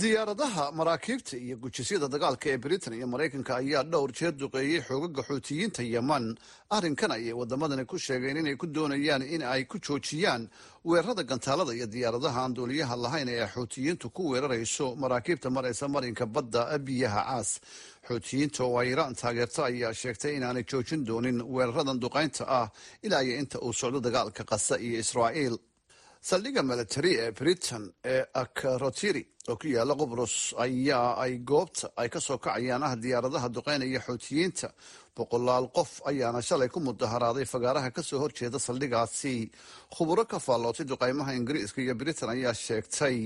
diyaaradaha 0.00 0.72
maraakiibta 0.72 1.36
iyo 1.36 1.56
gujisyada 1.56 2.08
dagaalka 2.08 2.48
ee 2.50 2.56
britain 2.58 2.94
iyo 2.96 3.06
maraykanka 3.06 3.56
ayaa 3.56 3.82
dhowr 3.84 4.12
jeer 4.12 4.32
duqeeyey 4.32 4.80
xoogaga 4.88 5.22
xuutiyiinta 5.28 5.82
yeman 5.82 6.34
arrinkan 6.70 7.10
ayay 7.12 7.32
wadamadani 7.32 7.84
ku 7.84 7.98
sheegeen 7.98 8.36
inay 8.36 8.56
ku 8.56 8.66
doonayaan 8.66 9.22
in 9.22 9.42
ay 9.42 9.64
ku 9.64 9.78
joojiyaan 9.78 10.48
weerarada 10.84 11.22
gantaalada 11.22 11.74
iyo 11.76 11.86
diyaaradaha 11.86 12.40
aan 12.42 12.54
duuliyaha 12.56 12.96
lahayn 12.96 13.28
ee 13.28 13.46
xuutiyiintu 13.54 14.10
ku 14.10 14.30
weerarayso 14.32 14.96
maraakiibta 14.96 15.50
maraysa 15.50 15.88
marinka 15.88 16.26
badda 16.26 16.78
biyaha 16.78 17.22
caas 17.28 17.60
xuutiyiinta 18.08 18.64
oo 18.64 18.78
ay 18.80 18.88
iraan 18.96 19.14
taageerta 19.14 19.64
ayaa 19.68 19.92
sheegtay 19.94 20.36
inaanay 20.36 20.64
joojin 20.64 21.04
doonin 21.06 21.42
weeraradan 21.44 22.00
duqaynta 22.00 22.44
ah 22.48 22.68
ilaa 23.02 23.22
iyo 23.22 23.36
inta 23.38 23.58
uu 23.60 23.72
socdo 23.72 24.00
dagaalka 24.00 24.44
qasa 24.44 24.78
iyo 24.80 24.98
israa'iil 25.04 25.56
saldhigga 26.30 26.62
milatari 26.62 27.12
ee 27.24 27.30
britain 27.40 27.84
ee 28.04 28.24
akarotiri 28.42 29.22
oo 29.50 29.56
ku 29.60 29.66
yaalla 29.74 29.94
qubrus 30.00 30.34
ayaa 30.64 31.10
ay 31.24 31.32
goobta 31.50 31.86
ay 31.96 32.08
ka 32.14 32.20
soo 32.20 32.38
kacayaan 32.38 32.82
ah 32.88 32.94
diyaaradaha 33.02 33.48
duqeynaya 33.56 34.00
xuutiyiinta 34.06 34.68
boqolaal 35.16 35.66
qof 35.76 35.90
ayaana 36.10 36.40
shalay 36.48 36.68
ku 36.74 36.80
mudaharaaday 36.80 37.44
fagaaraha 37.54 37.90
ka 37.96 38.02
soo 38.02 38.18
horjeeda 38.22 38.58
saldhigaasi. 38.66 39.50
Khuburo 39.94 40.24
ka 40.30 40.38
faallootay 40.46 40.86
duqeymaha 40.92 41.34
ingiriiska 41.38 41.82
iyo 41.82 41.94
britain 41.94 42.30
ayaa 42.30 42.54
sheegtay 42.54 43.18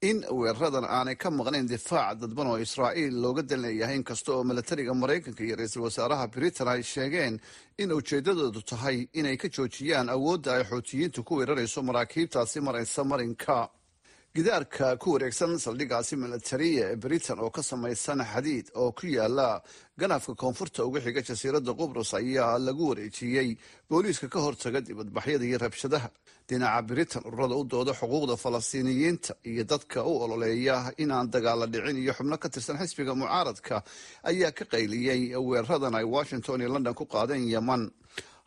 in 0.00 0.22
weeraradan 0.30 0.84
aanay 0.84 1.16
ka 1.18 1.30
maqnayn 1.30 1.66
difaac 1.68 2.18
dadban 2.22 2.46
oo 2.46 2.58
israa'iil 2.58 3.14
looga 3.22 3.42
dan 3.42 3.60
leeyahay 3.62 3.96
inkasta 3.98 4.32
oo 4.32 4.44
milatariga 4.44 4.94
maraykanka 4.94 5.42
iyo 5.44 5.56
ra'iisul 5.56 5.82
wasaaraha 5.82 6.26
britain 6.30 6.68
ay 6.68 6.82
sheegeen 6.82 7.40
in 7.78 7.90
ujeedadoodu 7.92 8.62
tahay 8.62 9.08
inay 9.12 9.36
ka 9.36 9.48
joojiyaan 9.48 10.08
awoodda 10.08 10.54
ay 10.54 10.64
xuutiyiintu 10.70 11.24
ku 11.24 11.34
weerarayso 11.42 11.82
maraakiibtaasi 11.82 12.60
maraysa 12.60 13.04
marinka 13.04 13.68
gidaarka 14.34 14.96
ku 15.00 15.12
wareegsan 15.16 15.58
saldhigaasi 15.58 16.16
milatariya 16.16 16.84
ee 16.92 16.96
britain 16.96 17.38
oo 17.40 17.50
ka 17.50 17.62
samaysan 17.62 18.20
xadiid 18.32 18.66
oo 18.74 18.92
ku 18.92 19.06
yaalla 19.06 19.62
ganafka 19.98 20.34
koonfurta 20.34 20.84
uga 20.84 21.00
xiga 21.00 21.22
jasiiradda 21.28 21.72
qubrus 21.74 22.14
ayaa 22.14 22.58
lagu 22.58 22.88
wareejiyey 22.90 23.56
booliiska 23.90 24.28
ka 24.28 24.38
hortaga 24.40 24.80
dibadbaxyada 24.80 25.44
iyo 25.44 25.58
rabshadaha. 25.58 26.10
Dhinaca 26.48 26.82
britain 26.82 27.22
ururada 27.28 27.54
u 27.56 27.64
dooda 27.64 27.92
xuquuqda 27.92 28.36
falastiiniyiinta 28.36 29.34
iyo 29.44 29.64
dadka 29.64 30.04
u 30.04 30.12
ololeeya 30.24 30.92
inaan 31.02 31.30
dagaala 31.32 31.66
dhicin 31.66 31.96
iyo 31.98 32.12
xubno 32.12 32.36
ka 32.38 32.48
tirsan 32.48 32.78
xisbiga 32.78 33.14
mucaaradka 33.14 33.82
ayaa 34.30 34.52
ka 34.52 34.64
qayliyey 34.64 35.34
weeraradan 35.36 35.94
ay 35.98 36.04
washington 36.04 36.60
iyo 36.60 36.68
london 36.72 36.94
ku 36.94 37.04
qaadeen 37.04 37.48
yeman 37.48 37.90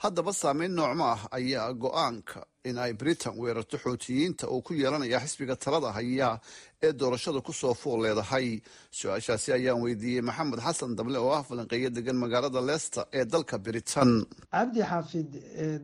haddaba 0.03 0.33
saameyn 0.33 0.73
noocma 0.75 1.05
ah 1.15 1.21
ayaa 1.37 1.73
go'aanka 1.73 2.39
in 2.65 2.77
ay 2.77 2.93
britain 2.93 3.33
weerarto 3.37 3.77
xuutiyiinta 3.77 4.49
uu 4.49 4.61
ku 4.61 4.73
yeelanaya 4.73 5.19
xisbiga 5.19 5.55
talada 5.55 5.91
haya 5.97 6.39
ee 6.83 6.91
doorashada 6.93 7.41
ku 7.41 7.53
soo 7.53 7.73
fool 7.73 8.01
leedahay. 8.05 8.61
Su'aashaasi 8.91 9.53
ayaan 9.53 9.81
weydiiyey 9.85 10.21
maxamed 10.21 10.59
xasan 10.65 10.95
dable 10.97 11.17
oo 11.19 11.31
ah 11.37 11.43
falanqeeyo 11.43 11.89
degan 11.89 12.17
magaalada 12.23 12.61
leicester 12.61 13.05
ee 13.13 13.25
dalka 13.25 13.57
britain. 13.59 14.25
Cabdi 14.51 14.81
xaafid 14.91 15.29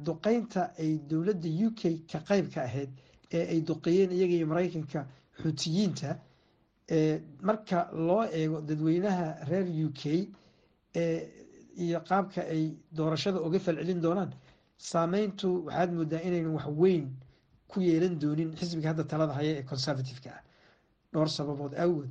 duqeynta 0.06 0.62
ay 0.82 0.92
dowladda 1.10 1.50
u 1.68 1.70
k 1.80 1.82
ka 2.12 2.20
qayb 2.30 2.46
ka 2.54 2.62
ahayd 2.70 2.90
ee 3.32 3.46
ay 3.54 3.60
duqeeyeen 3.62 4.12
iyaga 4.18 4.34
iyo 4.40 4.48
maraykanka 4.48 5.00
xuutiyiinta 5.42 6.10
marka 7.48 7.90
loo 8.08 8.24
eego 8.40 8.62
dadweynaha 8.62 9.28
reer 9.50 9.68
u 9.86 9.90
k 9.94 10.04
iyo 11.84 12.00
qaabka 12.10 12.42
ay 12.54 12.64
doorashada 12.98 13.40
uga 13.48 13.60
falcelin 13.66 14.02
doonaan 14.06 14.32
saameyntu 14.92 15.48
waxaad 15.66 15.92
moodaa 15.98 16.22
inaynu 16.28 16.50
wax 16.58 16.68
weyn 16.82 17.06
ku 17.72 17.78
yeelan 17.88 18.16
doonin 18.20 18.50
xisbiga 18.60 18.88
hadda 18.92 19.04
talada 19.12 19.34
haya 19.40 19.52
ee 19.60 19.64
conservative-ka 19.72 20.30
ah. 20.38 20.42
Dhowr 21.14 21.30
sababood 21.30 21.74
awgood. 21.84 22.10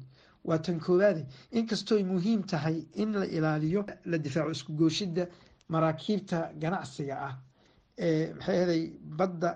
Waa 0.48 0.58
tan 0.58 0.78
koowaade 0.80 1.22
inkastooy 1.58 2.02
muhiim 2.12 2.40
tahay 2.52 2.76
in 3.02 3.12
la 3.20 3.26
ilaaliyo 3.36 3.82
la 4.10 4.16
difaaco 4.18 4.50
isku 4.56 4.72
gooshida 4.80 5.24
maraakiibta 5.68 6.38
ganacsiga 6.62 7.14
ah 7.28 7.34
ee 7.98 8.32
maxay 8.34 8.56
ahaday 8.58 8.82
badda 9.18 9.50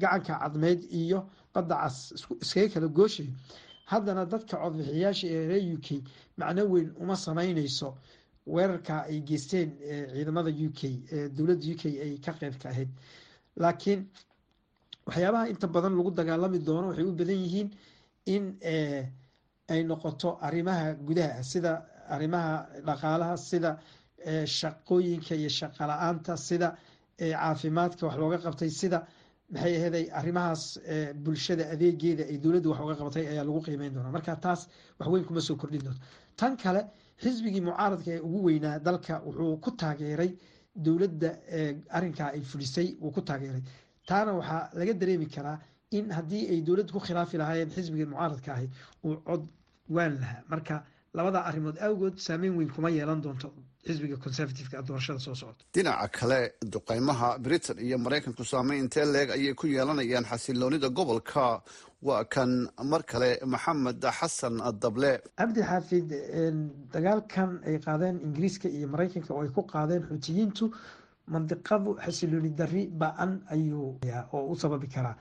gacanka 0.00 0.38
cadmeyd 0.40 0.80
iyo 0.90 1.18
badda 1.54 1.74
cas 1.82 1.96
iskaga 2.42 2.68
kala 2.74 2.88
gooshayo 2.88 3.30
haddana 3.90 4.24
dadka 4.26 4.56
codbixiyaasha 4.62 5.26
ee 5.28 5.46
reer 5.50 5.74
u 5.74 5.78
k 5.80 5.88
macno 6.38 6.62
weyn 6.72 6.88
uma 7.02 7.16
sameyneyso 7.16 7.88
weerarka 8.46 9.04
ay 9.08 9.20
geysteen 9.28 9.76
ciidamada 10.14 10.50
u 10.50 10.70
k 10.72 10.80
dowladda 11.36 11.66
u 11.72 11.76
k 11.76 11.84
ay 12.04 12.18
ka 12.24 12.32
qeyb 12.32 12.54
ka 12.62 12.68
ahayd. 12.68 12.88
Laakiin 13.56 14.06
waxyaabaha 15.06 15.48
inta 15.48 15.66
badan 15.68 15.96
lagu 15.96 16.10
dagaalami 16.10 16.58
doono 16.58 16.88
waxay 16.88 17.04
u 17.04 17.12
badan 17.12 17.38
yihiin 17.44 17.68
in 18.26 18.44
ay 19.68 19.82
noqoto 19.84 20.38
arrimaha 20.40 20.94
gudaha 20.94 21.42
sida 21.42 21.72
arrimaha 22.08 22.66
dhaqaalaha 22.86 23.36
sida 23.36 23.78
shaqooyinka 24.58 25.34
iyo 25.34 25.48
shaqo 25.48 25.84
la'aanta 25.90 26.36
sida 26.36 26.76
caafimaadka 27.18 28.06
wax 28.06 28.16
looga 28.18 28.38
qabtay 28.38 28.70
sida 28.70 29.06
maxay 29.52 29.74
aheeday 29.78 30.04
arrimahaas 30.18 30.62
bulshada 31.24 31.64
adeegeeda 31.74 32.24
ay 32.30 32.36
dowladda 32.44 32.68
wax 32.70 32.80
uga 32.84 32.94
qabatay 33.00 33.24
ayaa 33.32 33.44
lagu 33.48 33.60
qiimeyn 33.66 33.92
doonaa. 33.94 34.12
Marka 34.16 34.36
taas 34.46 34.60
wax 34.98 35.08
weyn 35.12 35.24
kuma 35.28 35.40
soo 35.40 35.56
kordhin 35.56 35.82
doonto. 35.86 36.00
Tan 36.36 36.56
kale 36.56 36.80
xisbigii 37.22 37.60
mucaaradka 37.68 38.10
ee 38.16 38.20
ugu 38.26 38.38
weynaa 38.48 38.78
dalka 38.86 39.14
wuxuu 39.26 39.56
ku 39.64 39.70
taageeray 39.82 40.30
dowladda 40.86 41.30
arrinkaa 41.96 42.30
ay 42.36 42.42
fulisay 42.50 42.88
wuu 43.02 43.12
ku 43.16 43.20
taageeray. 43.28 43.62
Taana 44.08 44.32
waxaa 44.38 44.70
laga 44.78 44.92
dareemi 45.00 45.26
karaa 45.34 45.58
in 45.90 46.06
haddii 46.16 46.44
ay 46.52 46.60
dowladda 46.68 46.92
ku 46.92 47.00
khilaafi 47.06 47.36
lahaayeen 47.42 47.70
xisbigii 47.76 48.06
mucaaradka 48.12 48.50
ahi 48.56 48.68
uu 49.04 49.16
cod 49.28 49.42
waan 49.96 50.12
lahaa. 50.22 50.42
Marka 50.52 50.74
labada 51.14 51.38
arrimood 51.48 51.76
awgood 51.86 52.16
saameyn 52.26 52.54
weyn 52.58 52.70
kuma 52.76 52.88
yeelan 52.90 53.20
doonto 53.24 53.48
xisbiga 53.86 54.16
conservativeka 54.16 54.82
doorashada 54.82 55.18
soo 55.20 55.34
socota. 55.34 55.64
Dhinaca 55.74 56.08
kale 56.08 56.40
duqeymaha 56.72 57.38
britain 57.38 57.78
iyo 57.86 57.98
maraykanku 57.98 58.44
saameyn 58.44 58.80
intee 58.84 59.04
leeg 59.04 59.30
ayay 59.30 59.54
ku 59.54 59.66
yeelanayaan 59.66 60.24
xasiloonida 60.30 60.88
gobolka. 60.88 61.62
Waa 62.02 62.24
kan 62.24 62.68
mar 62.84 63.02
kale 63.02 63.38
maxamed 63.44 64.02
xasan 64.18 64.56
dable 64.82 65.20
cabdi 65.36 65.60
xaafid 65.70 66.08
dagaalkan 66.92 67.60
ay 67.66 67.76
qaadeen 67.86 68.16
ingiriiska 68.26 68.68
iyo 68.68 68.88
maraykanka 68.88 69.34
oo 69.34 69.42
ay 69.42 69.48
ku 69.48 69.62
qaadeen 69.72 70.02
xuutiyiintu 70.08 70.64
mandiqadu 71.32 71.96
xasilooni 72.04 72.50
dari 72.56 72.86
ba'an 72.88 73.42
ayuu 73.54 73.98
oo 74.32 74.44
u 74.52 74.56
sababi 74.56 74.88
karaa 74.88 75.16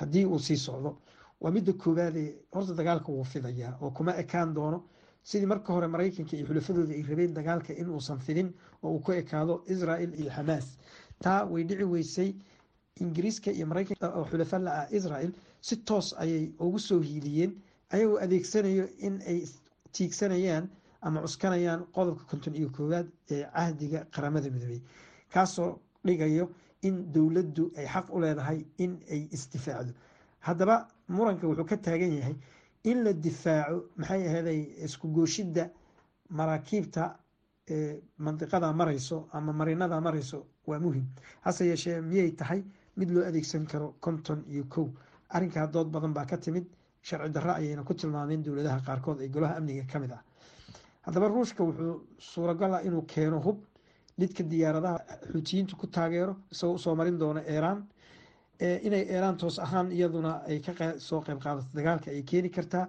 haddii 0.00 0.24
uu 0.26 0.38
sii 0.38 0.56
socdo. 0.56 0.98
Waa 1.40 1.50
midda 1.50 1.72
koowaade 1.72 2.22
horta 2.52 2.72
dagaalka 2.74 3.08
wuu 3.12 3.24
fidayaa 3.24 3.78
oo 3.82 3.90
kuma 3.90 4.12
ekaan 4.22 4.54
doono 4.54 4.84
sidii 5.22 5.46
marka 5.46 5.72
hore 5.72 5.86
maraykanka 5.88 6.36
iyo 6.36 6.46
xulafadooda 6.46 6.94
ay 6.94 7.02
rabeen 7.02 7.34
dagaalka 7.34 7.72
inuusan 7.72 8.18
fidin 8.18 8.52
oo 8.82 8.90
uu 8.94 9.00
ku 9.00 9.12
ekaado 9.12 9.64
israel 9.66 10.14
iyo 10.14 10.30
xamaas 10.30 10.66
taa 11.22 11.44
way 11.44 11.64
dhici 11.64 11.84
weysay 11.84 12.34
ingiriiska 13.00 13.50
iyo 13.52 13.66
maraykanka 13.66 14.08
oo 14.16 14.24
xulafa 14.24 14.58
la 14.58 14.70
ah 14.80 14.86
israel 14.90 15.32
si 15.60 15.76
toos 15.76 16.14
ayay 16.18 16.52
ugu 16.58 16.78
soo 16.78 17.00
hiiliyeen 17.00 17.52
ayagoo 17.90 18.18
adeegsanayo 18.18 18.88
in 18.98 19.20
ay 19.26 19.44
tiigsanayaan 19.92 20.68
ama 21.02 21.20
cuskanayaan 21.22 21.84
qodobka 21.92 22.24
konton 22.30 22.54
iyo 22.56 22.68
koowaad 22.70 23.06
ee 23.30 23.44
cahdiga 23.54 24.04
qaramada 24.14 24.50
midoobey 24.50 24.80
kaasoo 25.32 25.78
dhigayo 26.04 26.50
in 26.82 27.12
dowladdu 27.12 27.72
ay 27.76 27.86
xaq 27.86 28.06
u 28.14 28.20
leedahay 28.20 28.64
in 28.78 28.92
ay 29.10 29.28
isdifaacdo. 29.32 29.92
Haddaba 30.40 30.88
muranka 31.08 31.46
wuxuu 31.46 31.64
ka 31.64 31.76
taagan 31.76 32.12
yahay 32.12 32.36
in 32.84 33.04
la 33.04 33.12
difaaco 33.12 33.84
maxay 33.96 34.26
aheeday 34.28 34.60
isku 34.84 35.08
gooshidda 35.08 35.70
maraakiibta 36.30 37.16
mandiqada 38.18 38.72
marayso 38.72 39.28
ama 39.32 39.52
marinada 39.52 40.00
marayso 40.00 40.46
waa 40.66 40.78
muhiim 40.78 41.06
hase 41.42 41.66
yeeshee 41.66 42.00
miyay 42.00 42.30
tahay 42.36 42.62
mid 42.96 43.10
loo 43.10 43.24
adeegsan 43.24 43.66
karo 43.66 43.94
konton 44.00 44.44
iyo 44.48 44.64
kow? 44.64 44.88
Arrinkaa 45.30 45.66
dood 45.66 45.88
badan 45.90 46.12
baa 46.12 46.26
ka 46.26 46.36
timid. 46.36 46.66
Sharci 47.02 47.30
darro 47.32 47.52
ayayna 47.52 47.82
ku 47.84 47.94
tilmaameen 47.94 48.42
dowladaha 48.42 48.80
qaarkood 48.86 49.20
ee 49.20 49.28
golaha 49.28 49.56
amniga 49.56 49.84
ka 49.86 49.98
mid 50.00 50.10
ah. 50.12 50.22
Haddaba 51.02 51.28
ruushka 51.28 51.62
wuxuu 51.64 52.02
suuragal 52.18 52.74
ah 52.74 52.82
inuu 52.82 53.02
keeno 53.06 53.38
hub. 53.40 53.58
Lidka 54.18 54.42
diyaaradaha 54.42 54.98
xuutiyiintu 55.32 55.76
ku 55.76 55.86
taageero 55.86 56.36
isagoo 56.52 56.74
u 56.74 56.78
soo 56.78 56.94
marin 56.94 57.18
doono 57.18 57.40
iiraan 57.40 57.86
inay 58.86 59.04
eeraan 59.14 59.36
toos 59.40 59.58
ahaan 59.58 59.88
iyaduna 59.92 60.32
ay 60.48 60.58
ka 60.60 60.98
soo 60.98 61.20
qeyb 61.26 61.38
qaadato 61.44 61.68
dagaalka 61.74 62.10
ay 62.10 62.22
keeni 62.30 62.50
kartaa 62.50 62.86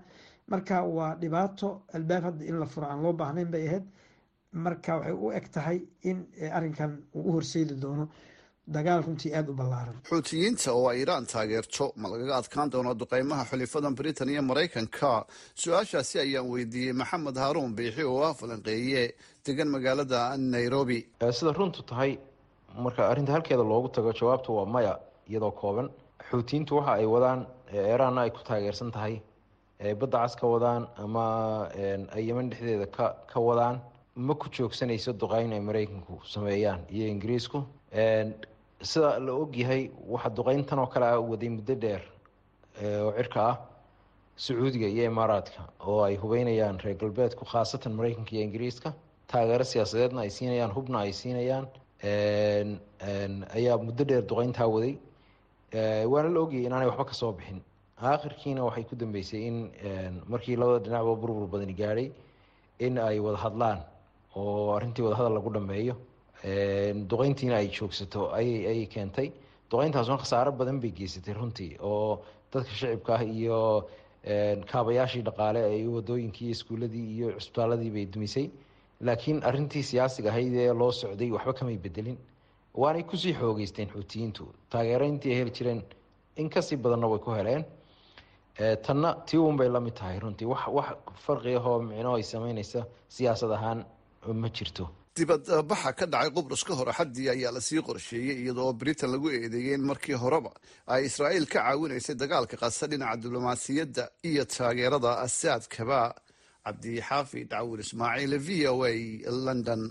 marka 0.52 0.84
waa 0.98 1.16
dhibaato 1.22 1.68
albaab 1.96 2.24
hadda 2.28 2.44
in 2.46 2.60
la 2.60 2.66
furo 2.66 2.88
aan 2.88 3.02
loo 3.04 3.14
baahnayn 3.14 3.52
bay 3.52 3.68
ahayd. 3.68 3.86
Marka 4.54 4.92
waxay 5.00 5.14
u 5.24 5.32
eg 5.32 5.46
tahay 5.56 5.78
in 6.10 6.18
arrinkan 6.58 6.92
uu 7.16 7.24
u 7.30 7.32
horseedi 7.36 7.76
doono 7.84 8.06
dagaal 8.76 9.02
runtii 9.06 9.32
aada 9.34 9.52
u 9.52 9.56
ballaaran. 9.56 9.96
Xuutiyiinta 10.10 10.72
oo 10.74 10.88
ay 10.92 10.98
iiraan 11.00 11.26
taageerto 11.26 11.94
ma 11.96 12.10
lagaga 12.12 12.36
adkaan 12.42 12.70
doono 12.74 12.92
duqeymaha 13.00 13.46
xulifada 13.50 13.90
britain 14.00 14.30
iyo 14.30 14.42
maraykanka. 14.42 15.26
Su'aashaasi 15.62 16.20
ayaan 16.20 16.50
weydiiyey 16.54 16.94
maxamed 16.94 17.38
haaruun 17.44 17.72
biixi 17.78 18.04
oo 18.04 18.20
ah 18.28 18.34
falanqeeye 18.40 19.04
degan 19.46 19.70
magaalada 19.76 20.20
nairobi. 20.38 21.00
Sida 21.38 21.52
runtu 21.60 21.82
tahay 21.90 22.20
marka 22.86 23.02
arrinta 23.12 23.32
halkeeda 23.36 23.64
loogu 23.72 23.88
tago 23.96 24.12
jawaabtu 24.20 24.50
waa 24.58 24.66
maya 24.66 24.94
iyadoo 25.32 25.52
kooban. 25.62 25.88
Xuutiyiintu 26.30 26.76
waxa 26.78 26.94
ay 27.00 27.06
wadaan 27.16 27.40
eeraanna 27.74 28.22
ay 28.26 28.30
ku 28.36 28.42
taageersan 28.50 28.92
tahay 28.92 29.16
badda 30.00 30.18
cas 30.24 30.36
ka 30.36 30.48
wadaan 30.48 30.84
ama 31.04 31.26
ay 32.16 32.24
yeman 32.28 32.50
dhexdeeda 32.52 32.86
ka 32.98 33.06
ka 33.32 33.40
wadaan. 33.40 33.80
Ma 34.16 34.34
ku 34.36 34.50
joogsanayso 34.56 35.14
duqeyn 35.22 35.54
ay 35.56 35.60
maraykanku 35.60 36.20
sameeyaan 36.34 36.82
iyo 36.96 37.06
ingiriisku? 37.14 37.64
Sida 38.90 39.20
la 39.26 39.32
ogyahay 39.34 39.90
waxa 40.14 40.30
duqeyntan 40.38 40.80
oo 40.80 40.88
kale 40.94 41.06
ah 41.06 41.20
waday 41.32 41.50
muddo 41.50 41.76
dheer 41.84 42.02
oo 43.06 43.12
cirka 43.18 43.42
ah 43.52 43.58
sacuudiga 44.36 44.88
iyo 44.88 45.04
imaaraadka 45.12 45.62
oo 45.88 46.02
ay 46.04 46.16
hubeynayaan 46.22 46.80
reer 46.84 46.98
galbeedku 47.02 47.46
khaasatan 47.46 47.94
maraykanka 47.98 48.32
iyo 48.36 48.44
ingiriiska. 48.48 48.90
Taageero 49.32 49.64
siyaasadeedna 49.64 50.22
ay 50.26 50.30
siinayaan 50.30 50.72
hubna 50.76 50.98
ay 51.06 51.14
siinayaan. 51.14 51.66
Ayaa 53.56 53.78
muddo 53.86 54.04
dheer 54.10 54.22
duqeyntaa 54.30 54.68
waday 54.68 54.98
waana 55.74 56.30
la 56.30 56.40
ogyahay 56.42 56.66
inaanay 56.66 56.88
waxba 56.88 57.06
ka 57.06 57.14
soo 57.14 57.32
bixin. 57.34 57.62
Aakhirkiina 58.02 58.64
waxay 58.66 58.84
ku 58.84 58.96
dambeysay 58.96 59.42
in 59.48 59.72
markii 60.28 60.56
labada 60.56 60.84
dhinacba 60.86 61.16
burbur 61.22 61.48
badani 61.48 61.74
gaadhay 61.76 62.12
in 62.80 62.98
ay 62.98 63.20
wada 63.20 63.38
hadlaan 63.38 63.80
oo 64.36 64.74
arrintii 64.76 65.04
wadahadal 65.06 65.34
lagu 65.38 65.50
dhameeyo. 65.54 65.96
Duqeyntiina 67.10 67.56
ay 67.58 67.68
joogsato 67.70 68.34
ayay 68.34 68.86
keentay. 68.88 69.32
Duqeyntaasuna 69.70 70.18
khasaaro 70.18 70.52
badan 70.52 70.80
bay 70.82 70.92
geysatay 70.92 71.34
runtii 71.34 71.78
oo 71.80 72.20
dadka 72.52 72.70
shicibka 72.74 73.16
ah 73.16 73.24
iyo 73.24 73.88
kaabayaashii 74.72 75.22
dhaqaale 75.24 75.60
ee 75.72 75.88
wadooyinkii 75.88 76.46
iyo 76.46 76.52
iskuuladii 76.52 77.06
iyo 77.16 77.28
cusbitaaladii 77.38 77.90
bay 77.92 78.06
dumisay. 78.06 78.50
Laakiin 79.02 79.44
arrintii 79.44 79.84
siyaasiga 79.84 80.30
ahayd 80.30 80.54
ee 80.54 80.74
loo 80.74 80.92
socday 80.92 81.32
waxba 81.32 81.54
kamay 81.54 81.78
bedelin 81.78 82.18
waanay 82.82 83.04
ku 83.10 83.16
sii 83.18 83.34
xoogeysteen 83.40 83.90
xuutiyiintu 83.94 84.44
taageero 84.72 85.06
intii 85.12 85.36
heli 85.40 85.52
jireen 85.58 85.82
in 86.36 86.50
ka 86.50 86.62
sii 86.62 86.78
badanna 86.78 87.08
way 87.08 87.20
ku 87.20 87.32
heleen. 87.32 87.64
Tanna 88.86 89.10
tii 89.28 89.38
uun 89.40 89.58
bay 89.58 89.70
la 89.70 89.80
mid 89.80 89.94
tahay 90.00 90.20
runtii. 90.20 90.46
Wax 90.46 90.68
wax 90.78 90.88
farqi 91.26 91.56
ahoo 91.56 91.80
micno 91.82 92.16
ay 92.16 92.24
sameynaysa 92.24 92.82
siyaasad 93.16 93.52
ahaan 93.52 93.80
ma 94.42 94.50
jirto. 94.50 94.86
Dibadbaxa 95.16 95.92
ka 96.00 96.06
dhacay 96.06 96.30
qubrus 96.36 96.64
ka 96.64 96.74
hor 96.76 96.90
axaddii 96.90 97.30
ayaa 97.36 97.52
la 97.52 97.62
sii 97.62 97.82
qorsheeyey 97.88 98.38
iyadoo 98.44 98.74
britain 98.74 99.12
lagu 99.12 99.28
eedeeyey 99.30 99.74
in 99.76 99.84
markii 99.90 100.16
horeba 100.24 100.52
ay 100.88 101.02
israa'iil 101.10 101.48
ka 101.54 101.60
caawinaysay 101.60 102.16
dagaalka 102.16 102.56
qasa 102.62 102.88
dhinaca 102.88 103.18
diblomaasiyadda 103.24 104.04
iyo 104.30 104.44
taageerada 104.46 105.12
asaadkaba 105.26 106.00
cabdixaafid 106.66 107.50
cawil 107.52 107.80
ismaaciil 107.86 108.34
v 108.48 108.50
o 108.72 108.86
a 108.86 108.94
london 109.48 109.82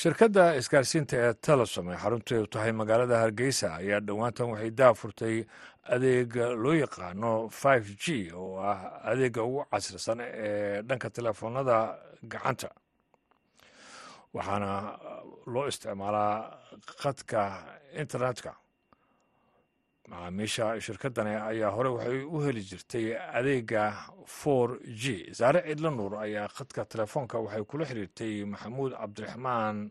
shirkadda 0.00 0.44
isgaarsiinta 0.60 1.16
ee 1.26 1.32
telesom 1.48 1.86
ee 1.92 1.96
xarunteedu 2.02 2.46
tahay 2.54 2.72
magaalada 2.80 3.16
hargeysa 3.22 3.68
ayaa 3.80 4.00
dhowaantan 4.08 4.50
waxay 4.52 4.70
daafurtay 4.80 5.36
adeega 5.94 6.44
loo 6.64 6.74
yaqaano 6.84 7.32
five 7.62 7.86
g 8.02 8.30
oo 8.42 8.60
ah 8.70 8.78
adeega 9.10 9.42
ugu 9.48 9.64
casrisan 9.72 10.18
ee 10.22 10.82
dhanka 10.88 11.08
telefoonada 11.18 11.76
gacanta. 12.32 12.68
Waxaana 14.36 14.70
loo 15.52 15.66
isticmaalaa 15.72 16.32
khadka 17.02 17.40
internetka 18.02 18.50
macaamiisha 20.10 20.80
shirkaddani 20.80 21.34
ayaa 21.50 21.70
hore 21.76 21.88
waxay 21.96 22.22
u 22.24 22.40
heli 22.44 22.62
jirtay 22.70 23.06
adeega 23.38 23.82
for 24.26 24.78
g. 25.00 25.32
Saare 25.38 25.60
cidlo 25.68 25.90
nuur 25.90 26.14
ayaa 26.24 26.48
khadka 26.48 26.84
telefoonka 26.84 27.38
waxay 27.44 27.64
kula 27.70 27.84
xiriirtay 27.90 28.44
maxamuud 28.52 28.92
cabdiraxmaan 29.00 29.90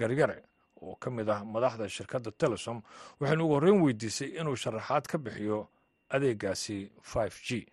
garyare 0.00 0.38
oo 0.82 0.94
ka 0.96 1.10
mid 1.10 1.28
ah 1.28 1.44
madaxda 1.44 1.88
shirkadda 1.88 2.30
telesom 2.32 2.82
waxaynu 3.20 3.44
ugu 3.44 3.54
horreyn 3.54 3.82
weydiisay 3.84 4.28
inuu 4.40 4.56
sharaxaad 4.56 5.04
ka 5.12 5.18
bixiyo 5.18 5.68
adeegaasi 6.14 6.78
five 7.02 7.34
g. 7.46 7.66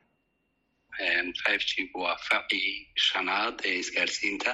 Five 1.44 1.64
g 1.70 1.90
waa 1.94 2.18
facii 2.28 2.88
shanaad 2.96 3.56
ee 3.66 3.80
isgaarsiinta. 3.80 4.52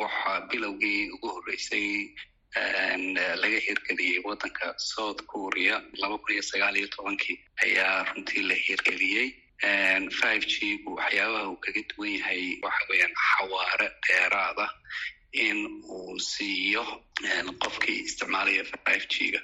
Waxaa 0.00 0.40
bilowgii 0.50 1.10
ugu 1.14 1.28
horreysay 1.28 2.14
laga 2.56 3.58
hirgeliyey 3.66 4.22
waddanka 4.24 4.74
south 4.78 5.22
korea 5.26 5.82
laba 6.00 6.18
kun 6.18 6.32
iyo 6.34 6.42
sagaal 6.42 6.76
iyo 6.76 6.88
tobankii 6.88 7.38
ayaa 7.64 8.04
runtii 8.04 8.42
la 8.42 8.54
hirgeliyey. 8.54 9.28
Five 10.20 10.46
g 10.46 10.78
gu 10.84 10.96
waxyaabaha 10.96 11.48
uu 11.50 11.56
kaga 11.60 11.82
duwan 11.92 12.12
yahay 12.18 12.58
waxa 12.62 12.84
weeyaan 12.90 13.12
xawaare 13.14 13.88
dheeraada 14.08 14.66
in 15.32 15.58
uu 15.84 16.18
siiyo 16.18 16.82
qofkii 17.62 17.98
isticmaalaya 18.08 18.64
five 18.64 19.04
g 19.12 19.30
ga 19.36 19.40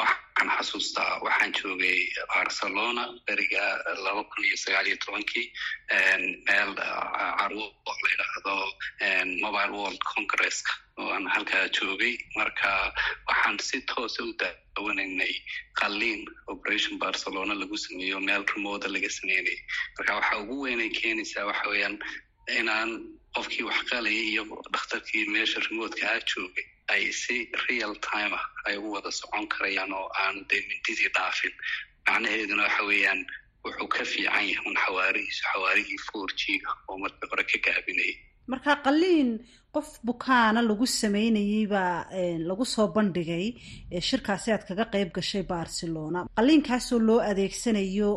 waxaan 0.00 0.48
xasuustaa 0.56 1.20
waxaan 1.22 1.52
joogay 1.52 2.00
barcelona 2.34 3.04
beriga 3.26 3.62
laba 4.04 4.24
kun 4.24 4.44
iyo 4.48 4.56
sagaal 4.56 4.86
iyo 4.86 4.96
tobankii 5.04 5.46
meel 6.48 6.72
carwo 7.38 7.66
la 7.86 8.10
yidhaahdo 8.10 8.56
mobile 9.44 9.72
world 9.78 10.00
congresska 10.14 10.72
oo 11.00 11.10
aan 11.16 11.26
halkaa 11.34 11.64
joogay. 11.76 12.14
Marka 12.36 12.68
waxaan 13.28 13.58
si 13.68 13.80
toosa 13.90 14.22
u 14.28 14.32
daawanaynay 14.40 15.34
qaliin 15.80 16.20
operation 16.54 16.98
barcelona 17.04 17.54
lagu 17.62 17.76
sameeyo 17.86 18.20
meel 18.28 18.44
remoda 18.54 18.88
laga 18.94 19.10
sameynayay 19.18 19.58
marka 19.98 20.12
waxa 20.18 20.38
ugu 20.42 20.56
weynay 20.64 20.90
keenaysaa 21.00 21.46
waxa 21.50 21.68
weeyaan 21.72 21.96
inaan 22.58 22.90
qofkii 23.36 23.64
wax 23.68 23.78
qalayay 23.90 24.26
iyo 24.32 24.42
dhakhtarkii 24.74 25.24
meesha 25.34 25.60
remotka 25.68 26.04
ah 26.14 26.20
joogay 26.30 26.66
ay 26.94 27.02
si 27.22 27.36
real 27.68 27.94
time 28.10 28.32
ah 28.38 28.44
ay 28.68 28.76
u 28.76 28.92
wada 28.94 29.10
socon 29.20 29.46
karayaan 29.52 29.92
oo 29.98 30.08
aanu 30.22 30.40
dee 30.50 30.62
mindidii 30.68 31.10
dhaafin. 31.16 31.54
Macnaheeduna 32.08 32.62
waxa 32.66 32.82
weeyaan 32.90 33.20
wuxuu 33.64 33.88
ka 33.94 34.04
fiican 34.12 34.46
yahay 34.50 34.66
un 34.70 34.76
xawaarihiisu 34.84 35.42
xawaarihii 35.52 35.98
four 36.08 36.28
g 36.40 36.42
oo 36.88 36.96
markii 37.02 37.28
hore 37.30 37.44
ka 37.52 37.58
gaabinayay. 37.66 38.16
Marka 38.52 38.72
qaliin 38.86 39.30
qof 39.74 39.88
bukaana 40.08 40.60
lagu 40.70 40.86
sameynayey 41.00 41.64
baa 41.74 41.96
lagu 42.50 42.64
soo 42.74 42.86
bandhigay 42.96 43.46
shirkaasi 44.08 44.48
aad 44.54 44.64
kaga 44.68 44.84
qeyb 44.94 45.10
gashay 45.18 45.42
barcelona. 45.54 46.20
Qaliinkaasoo 46.38 47.00
loo 47.08 47.20
adeegsanayo 47.30 48.10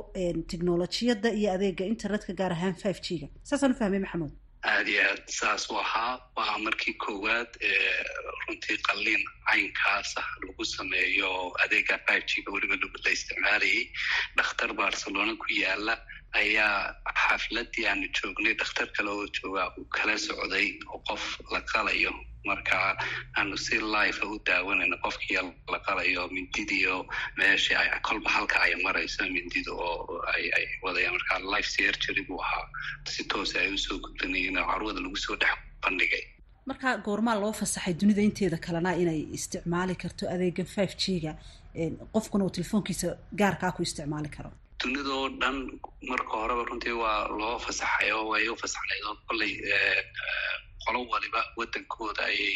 technolojiyadda 0.51 1.29
iyo 1.39 1.49
adeega 1.55 1.83
internetka 1.93 2.33
gaar 2.39 2.51
ahaan 2.57 2.75
five 2.83 2.99
g 3.05 3.07
ga 3.21 3.27
saasaan 3.49 3.71
u 3.75 3.79
fahmay 3.81 4.01
maxamuud? 4.05 4.33
Aada 4.71 4.89
iyo 4.93 5.01
aad 5.11 5.23
saas 5.39 5.63
u 5.71 5.75
ahaa. 5.85 6.13
Waa 6.37 6.57
markii 6.65 6.93
koowaad 7.03 7.51
runtii 8.47 8.77
qaliin 8.87 9.23
caynkaas 9.49 10.09
ah 10.21 10.29
lagu 10.47 10.63
sameeyo 10.75 11.29
adeega 11.63 11.95
five 12.07 12.23
g 12.29 12.31
ga 12.45 12.49
weliba 12.55 12.75
la 13.05 13.11
isticmaalayay 13.17 13.83
dhakhtar 14.37 14.71
barcelona 14.81 15.33
ku 15.41 15.47
yaalla 15.63 15.93
ayaa 16.41 16.95
xafladii 17.23 17.85
aanu 17.89 18.07
joognay 18.17 18.53
dhakhtar 18.59 18.87
kale 18.95 19.09
oo 19.15 19.25
joogaa 19.37 19.67
uu 19.77 19.85
kala 19.95 20.15
socday 20.25 20.67
oo 20.93 20.99
qof 21.09 21.23
la 21.53 21.61
qalayo. 21.71 22.13
Marka 22.49 22.77
aanu 23.37 23.57
si 23.65 23.75
life 23.95 24.19
u 24.31 24.39
daawanayno 24.47 24.97
qofkii 25.05 25.37
la 25.73 25.79
qalayo 25.87 26.23
mindidiio 26.35 26.95
meesha 27.37 27.79
kolba 28.07 28.29
halka 28.35 28.57
ay 28.65 28.73
marayso 28.85 29.23
mindida 29.35 29.71
oo 29.71 30.21
ay 30.35 30.45
ay 30.57 30.65
wadayaan. 30.85 31.13
Marka 31.17 31.33
life 31.53 31.69
surgery 31.75 32.23
buu 32.27 32.41
ahaa. 32.45 32.65
Si 33.13 33.23
toosa 33.31 33.59
ay 33.63 33.69
u 33.73 33.77
soo 33.85 33.97
gudbanayeen 34.03 34.57
oo 34.57 34.65
carwada 34.71 34.99
lagu 35.05 35.15
soo 35.25 35.35
dhex 35.41 35.55
bandhigay. 35.83 36.23
Marka 36.69 36.97
goormaa 37.05 37.35
loo 37.43 37.53
fasaxay 37.61 37.93
dunida 38.01 38.21
inteeda 38.29 38.57
kalena 38.65 38.91
inay 39.03 39.21
isticmaali 39.37 39.95
karto 40.03 40.23
adeegan 40.33 40.65
five 40.75 40.93
g 41.01 41.19
ga 41.25 41.33
qofkuna 42.15 42.43
uu 42.45 42.53
telefoonkiisa 42.57 43.07
gaarkaa 43.39 43.71
ku 43.75 43.81
isticmaali 43.87 44.29
karo 44.35 44.51
dunidoo 44.79 45.29
dhan 45.41 45.57
marka 46.09 46.33
horeba 46.41 46.63
runtii 46.69 46.95
waa 47.03 47.27
loo 47.39 47.57
fasaxay 47.65 48.11
oo 48.17 48.25
way 48.31 48.47
u 48.49 48.55
fasaxnayd 48.61 49.03
oo 49.09 49.15
kolley 49.27 49.53
qolo 50.85 50.99
waliba 51.11 51.41
waddankooda 51.57 52.23
ayay 52.31 52.55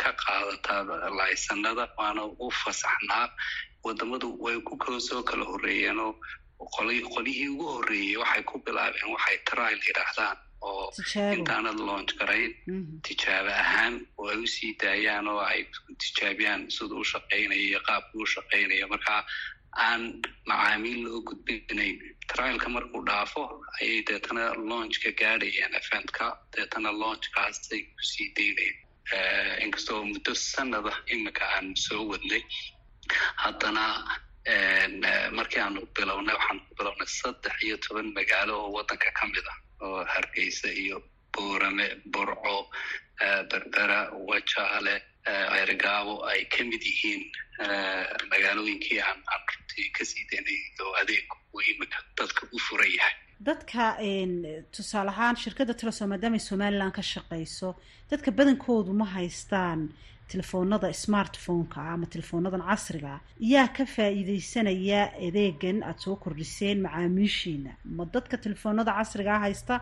ka 0.00 0.10
qaadataa 0.22 1.10
laysanada 1.18 1.84
waana 1.98 2.22
u 2.44 2.50
fasaxnaa. 2.62 3.26
Wadamadu 3.84 4.28
way 4.44 4.56
ku 4.66 4.74
soo 5.00 5.22
kala 5.22 5.44
horreeyeenoo 5.44 6.12
qolyihii 6.76 7.48
ugu 7.54 7.66
horreeyey 7.74 8.16
waxay 8.22 8.42
ku 8.50 8.58
bilaabeen 8.64 9.10
waxay 9.14 9.38
trial 9.48 9.80
yidhaahdaan 9.86 10.36
oo 10.62 10.92
intaanad 11.36 11.78
launch 11.88 12.14
garayn. 12.20 12.52
Tijaabo 13.04 13.50
ahaan 13.50 13.94
oo 14.18 14.28
ay 14.30 14.38
u 14.38 14.46
sii 14.46 14.72
daayaan 14.82 15.26
oo 15.28 15.40
ay 15.50 15.66
tijaabiyaan 16.00 16.70
siduu 16.70 17.00
u 17.02 17.10
shaqaynayo 17.12 17.60
iyo 17.68 17.80
qaabkuu 17.88 18.22
u 18.22 18.26
shaqaynayo 18.34 18.86
marka 18.88 19.26
aan 19.76 20.02
macaamiil 20.46 21.00
loo 21.04 21.20
gudbinayn 21.28 21.98
trialka 22.30 22.68
markuu 22.68 23.02
dhaafo 23.08 23.42
ayay 23.80 24.02
deetana 24.08 24.44
launchka 24.70 25.10
gaadhayeen 25.20 25.74
eventka. 25.80 26.26
Deetana 26.56 26.90
launchkaasay 27.02 27.80
ku 27.94 28.02
sii 28.10 28.28
daynayeen 28.36 28.78
inkastoo 29.64 30.04
muddo 30.10 30.34
sanada 30.34 30.92
imika 31.14 31.44
aan 31.56 31.74
soo 31.76 32.02
wadnay. 32.10 32.42
Haddana 33.42 33.84
markii 35.36 35.60
aanu 35.64 35.80
bilownay 35.96 36.34
waxaanu 36.38 36.60
ku 36.68 36.74
bilownay 36.78 37.08
saddex 37.20 37.54
iyo 37.66 37.76
toban 37.84 38.08
magaalo 38.16 38.54
oo 38.62 38.70
waddanka 38.76 39.10
ka 39.18 39.26
mid 39.26 39.46
ah 39.52 39.58
oo 39.84 40.04
hargeysa 40.14 40.68
iyo 40.82 40.96
boorame 41.34 41.86
borco 42.14 42.70
berbera 43.50 44.00
wajaale 44.28 44.94
ceergaabo 45.24 46.14
ay 46.30 46.40
ka 46.52 46.64
mid 46.70 46.82
yihiin 46.90 47.22
magaalooyinkii 48.32 49.00
aan 49.08 49.18
aan 49.32 49.42
runtii 49.50 49.88
ka 49.96 50.04
sii 50.10 50.24
daynay 50.30 50.58
oo 50.84 50.92
adeegu 51.02 51.36
uu 51.54 51.60
imika 51.72 51.98
dadka 52.18 52.46
u 52.52 52.58
furan 52.66 52.90
yahay. 52.98 53.14
Dadka 53.48 53.82
tusaale 54.74 55.10
ahaan 55.14 55.36
shirkadda 55.36 55.74
telesom 55.74 56.08
maadaamay 56.12 56.38
somalilan 56.48 56.92
ka 56.96 57.02
shaqeyso 57.12 57.68
dadka 58.10 58.30
badankoodu 58.38 58.92
ma 59.00 59.04
haystaan 59.16 59.80
telefoonada 60.32 60.88
smartphone-ka 61.04 61.80
ama 61.94 62.06
telefoonadan 62.14 62.62
casriga 62.70 63.20
yaa 63.52 63.68
ka 63.76 63.84
faa-iideysanaya 63.94 65.02
adeegan 65.26 65.78
aada 65.82 65.98
soo 66.04 66.16
kordhiseen 66.24 66.78
macaamiishiina. 66.86 67.72
Ma 67.96 68.04
dadka 68.14 68.36
telefoonada 68.44 68.92
casrigaa 68.98 69.38
haysta 69.46 69.74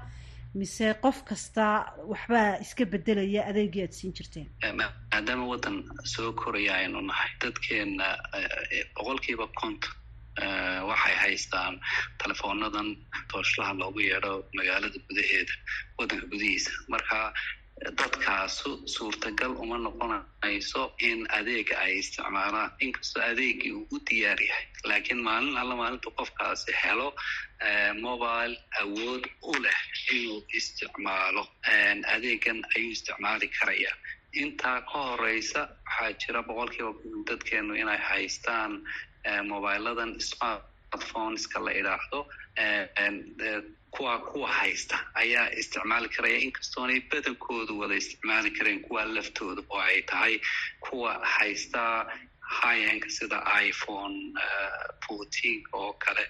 mise 0.55 0.87
qof 1.05 1.19
kasta 1.29 1.65
waxbaa 2.13 2.61
iska 2.65 2.85
bedelaya 2.93 3.43
adeegii 3.51 3.83
aada 3.85 3.97
siin 3.99 4.13
jirteen? 4.19 4.49
Maadaama 4.81 5.45
waddan 5.53 5.77
soo 6.15 6.33
koraya 6.33 6.75
aynu 6.83 7.01
nahay. 7.09 7.31
Dadkeena 7.43 8.09
boqolkiiba 8.97 9.47
konton 9.61 9.95
waxay 10.91 11.15
haystaan 11.25 11.75
telefoonadan 12.23 12.89
tooshlaha 13.33 13.73
loogu 13.81 14.01
yeedho 14.11 14.33
magaalada 14.59 14.99
gudaheeda 15.09 15.55
waddanka 15.99 16.27
gudihiisa. 16.33 16.71
Marka 16.93 17.17
dadkaasu 17.99 18.71
suurtagal 18.87 19.53
uma 19.63 19.77
noqonayso 19.79 20.83
in 21.09 21.27
adeega 21.39 21.75
ay 21.85 21.99
isticmaalaan. 21.99 22.71
Inkastoo 22.81 23.23
adeegii 23.23 23.73
uu 23.73 23.87
u 23.91 23.99
diyaar 24.11 24.41
yahay 24.49 24.67
laakiin 24.85 25.21
maalin 25.27 25.57
alla 25.59 25.77
maalintu 25.77 26.11
qofkaasi 26.19 26.73
helo 26.85 27.09
mobile 28.01 28.57
awood 28.81 29.25
u 29.43 29.53
leh 29.63 29.81
inuu 30.17 30.45
isticmaalo. 30.59 31.43
Adeegan 32.15 32.63
ayuu 32.77 32.91
isticmaali 32.93 33.49
karaya 33.59 33.93
intaa 34.33 34.81
ka 34.81 34.99
horeysa 35.09 35.61
waxaa 35.87 36.13
jira 36.21 36.43
boqolkiiba 36.43 36.93
dadkeenu 37.29 37.75
inay 37.75 37.99
haystaan 38.09 38.73
mobiladan 39.51 40.11
smartphoneska 40.97 41.61
la 41.61 41.73
idhaahdo 41.75 42.27
kuwa 43.91 44.19
kuwa 44.19 44.49
haysta. 44.49 44.99
Ayaa 45.15 45.51
isticmaali 45.51 46.09
karaya 46.09 46.39
inkastoonay 46.39 47.01
badankoodu 47.11 47.79
wada 47.79 47.95
isticmaali 47.95 48.51
kareen 48.51 48.81
kuwa 48.81 49.05
laftooda 49.05 49.63
oo 49.71 49.81
ay 49.81 50.03
tahay 50.03 50.39
kuwa 50.81 51.27
haysta 51.27 52.07
highenka 52.63 53.09
sida 53.11 53.43
iphone 53.69 54.33
fourteen 55.07 55.63
oo 55.73 55.93
kale 55.93 56.27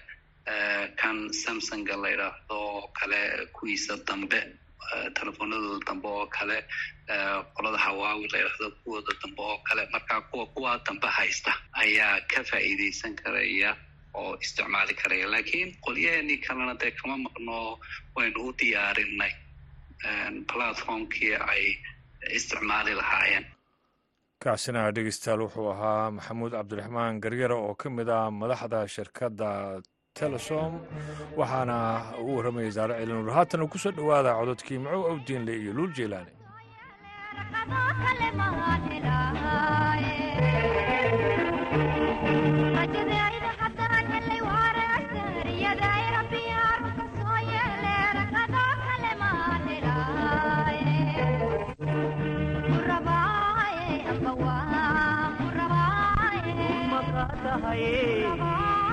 kan 0.95 1.33
samsunga 1.33 1.95
la 1.97 2.09
idhaahdo 2.11 2.55
oo 2.59 2.87
kale 2.99 3.45
kuwiisa 3.53 3.97
dambe 4.07 4.43
telefoonadooda 5.13 5.85
dambe 5.85 6.07
oo 6.07 6.27
kale 6.27 6.65
qolada 7.55 7.77
hawaawi 7.77 8.27
la 8.27 8.39
idhaahdo 8.39 8.71
kuwooda 8.83 9.13
dambe 9.23 9.41
oo 9.41 9.57
kale. 9.57 9.87
Marka 9.91 10.21
kuwa 10.21 10.45
kuwa 10.45 10.81
dambe 10.85 11.07
haysta 11.07 11.53
ayaa 11.73 12.21
ka 12.21 12.43
faa'iideysan 12.43 13.15
karaya 13.15 13.75
oo 14.21 14.31
isticmaali 14.43 14.93
karaya 15.01 15.27
laakiin 15.33 15.69
qolyaheenii 15.85 16.37
kalena 16.45 16.73
dee 16.81 16.91
kama 16.99 17.17
maqno 17.25 17.57
waynu 18.15 18.39
u 18.47 18.53
diyaarinay 18.59 19.33
platformkii 20.51 21.35
ay 21.51 21.63
isticmaali 22.37 22.93
lahaayeen. 22.99 23.45
Kaasina 24.43 24.91
dhegeystayaal 24.95 25.41
wuxuu 25.45 25.67
ahaa 25.73 26.11
maxamuud 26.17 26.51
cabdiraxmaan 26.57 27.19
garyare 27.23 27.55
oo 27.55 27.75
ka 27.81 27.89
mid 27.89 28.09
ah 28.09 28.27
madaxda 28.41 28.79
shirkadda 28.95 29.49
telesom 30.19 30.71
waxaana 31.39 31.77
uu 32.23 32.35
warramayay 32.37 32.71
saare 32.77 32.93
ciilanuur 32.99 33.33
haatana 33.37 33.67
ku 33.71 33.77
soo 33.83 33.91
dhowaada 33.97 34.31
cododkii 34.39 34.79
macow 34.83 35.03
awdiinle 35.11 35.53
iyo 35.61 35.71
luul 35.77 35.91
jeylaani 57.73 58.83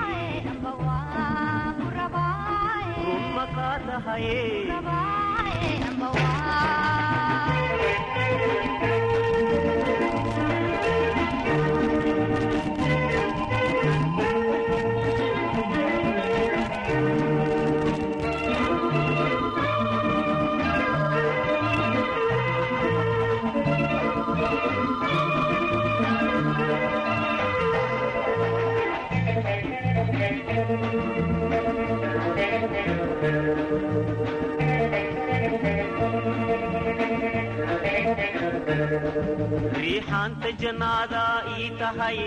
riixaanta 39.83 40.49
jannaada 40.61 41.23
ii 41.57 41.67
tahay 41.81 42.19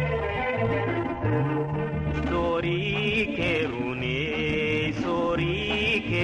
soorikerune 2.72 4.18
soorike 5.02 6.24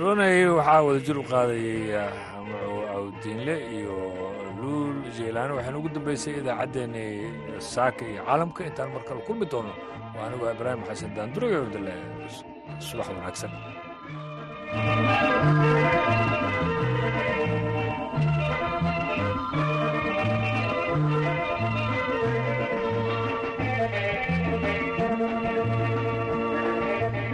runay 0.00 0.38
waxaa 0.58 0.80
wada 0.86 1.00
jir 1.06 1.16
u 1.22 1.24
qaadayay 1.30 1.82
macow 2.48 2.76
awdiinle 2.96 3.54
iyo 3.78 3.96
luul 4.60 4.96
jeylaani 5.16 5.52
waxaynu 5.58 5.78
ugu 5.80 5.88
dambeysay 5.96 6.34
idaacaddeenni 6.40 7.04
saaka 7.74 8.02
iyo 8.12 8.20
caalamka 8.28 8.60
intaan 8.68 8.88
mar 8.94 9.02
kale 9.08 9.20
kulmi 9.28 9.46
doono. 9.52 9.72
Waa 10.16 10.24
anigoo 10.28 10.50
ibraahim 10.56 10.82
xasan 10.88 11.10
daanduraga 11.16 11.56
abdale 11.64 11.94
subax 12.86 13.06
wanaagsan 13.16 13.52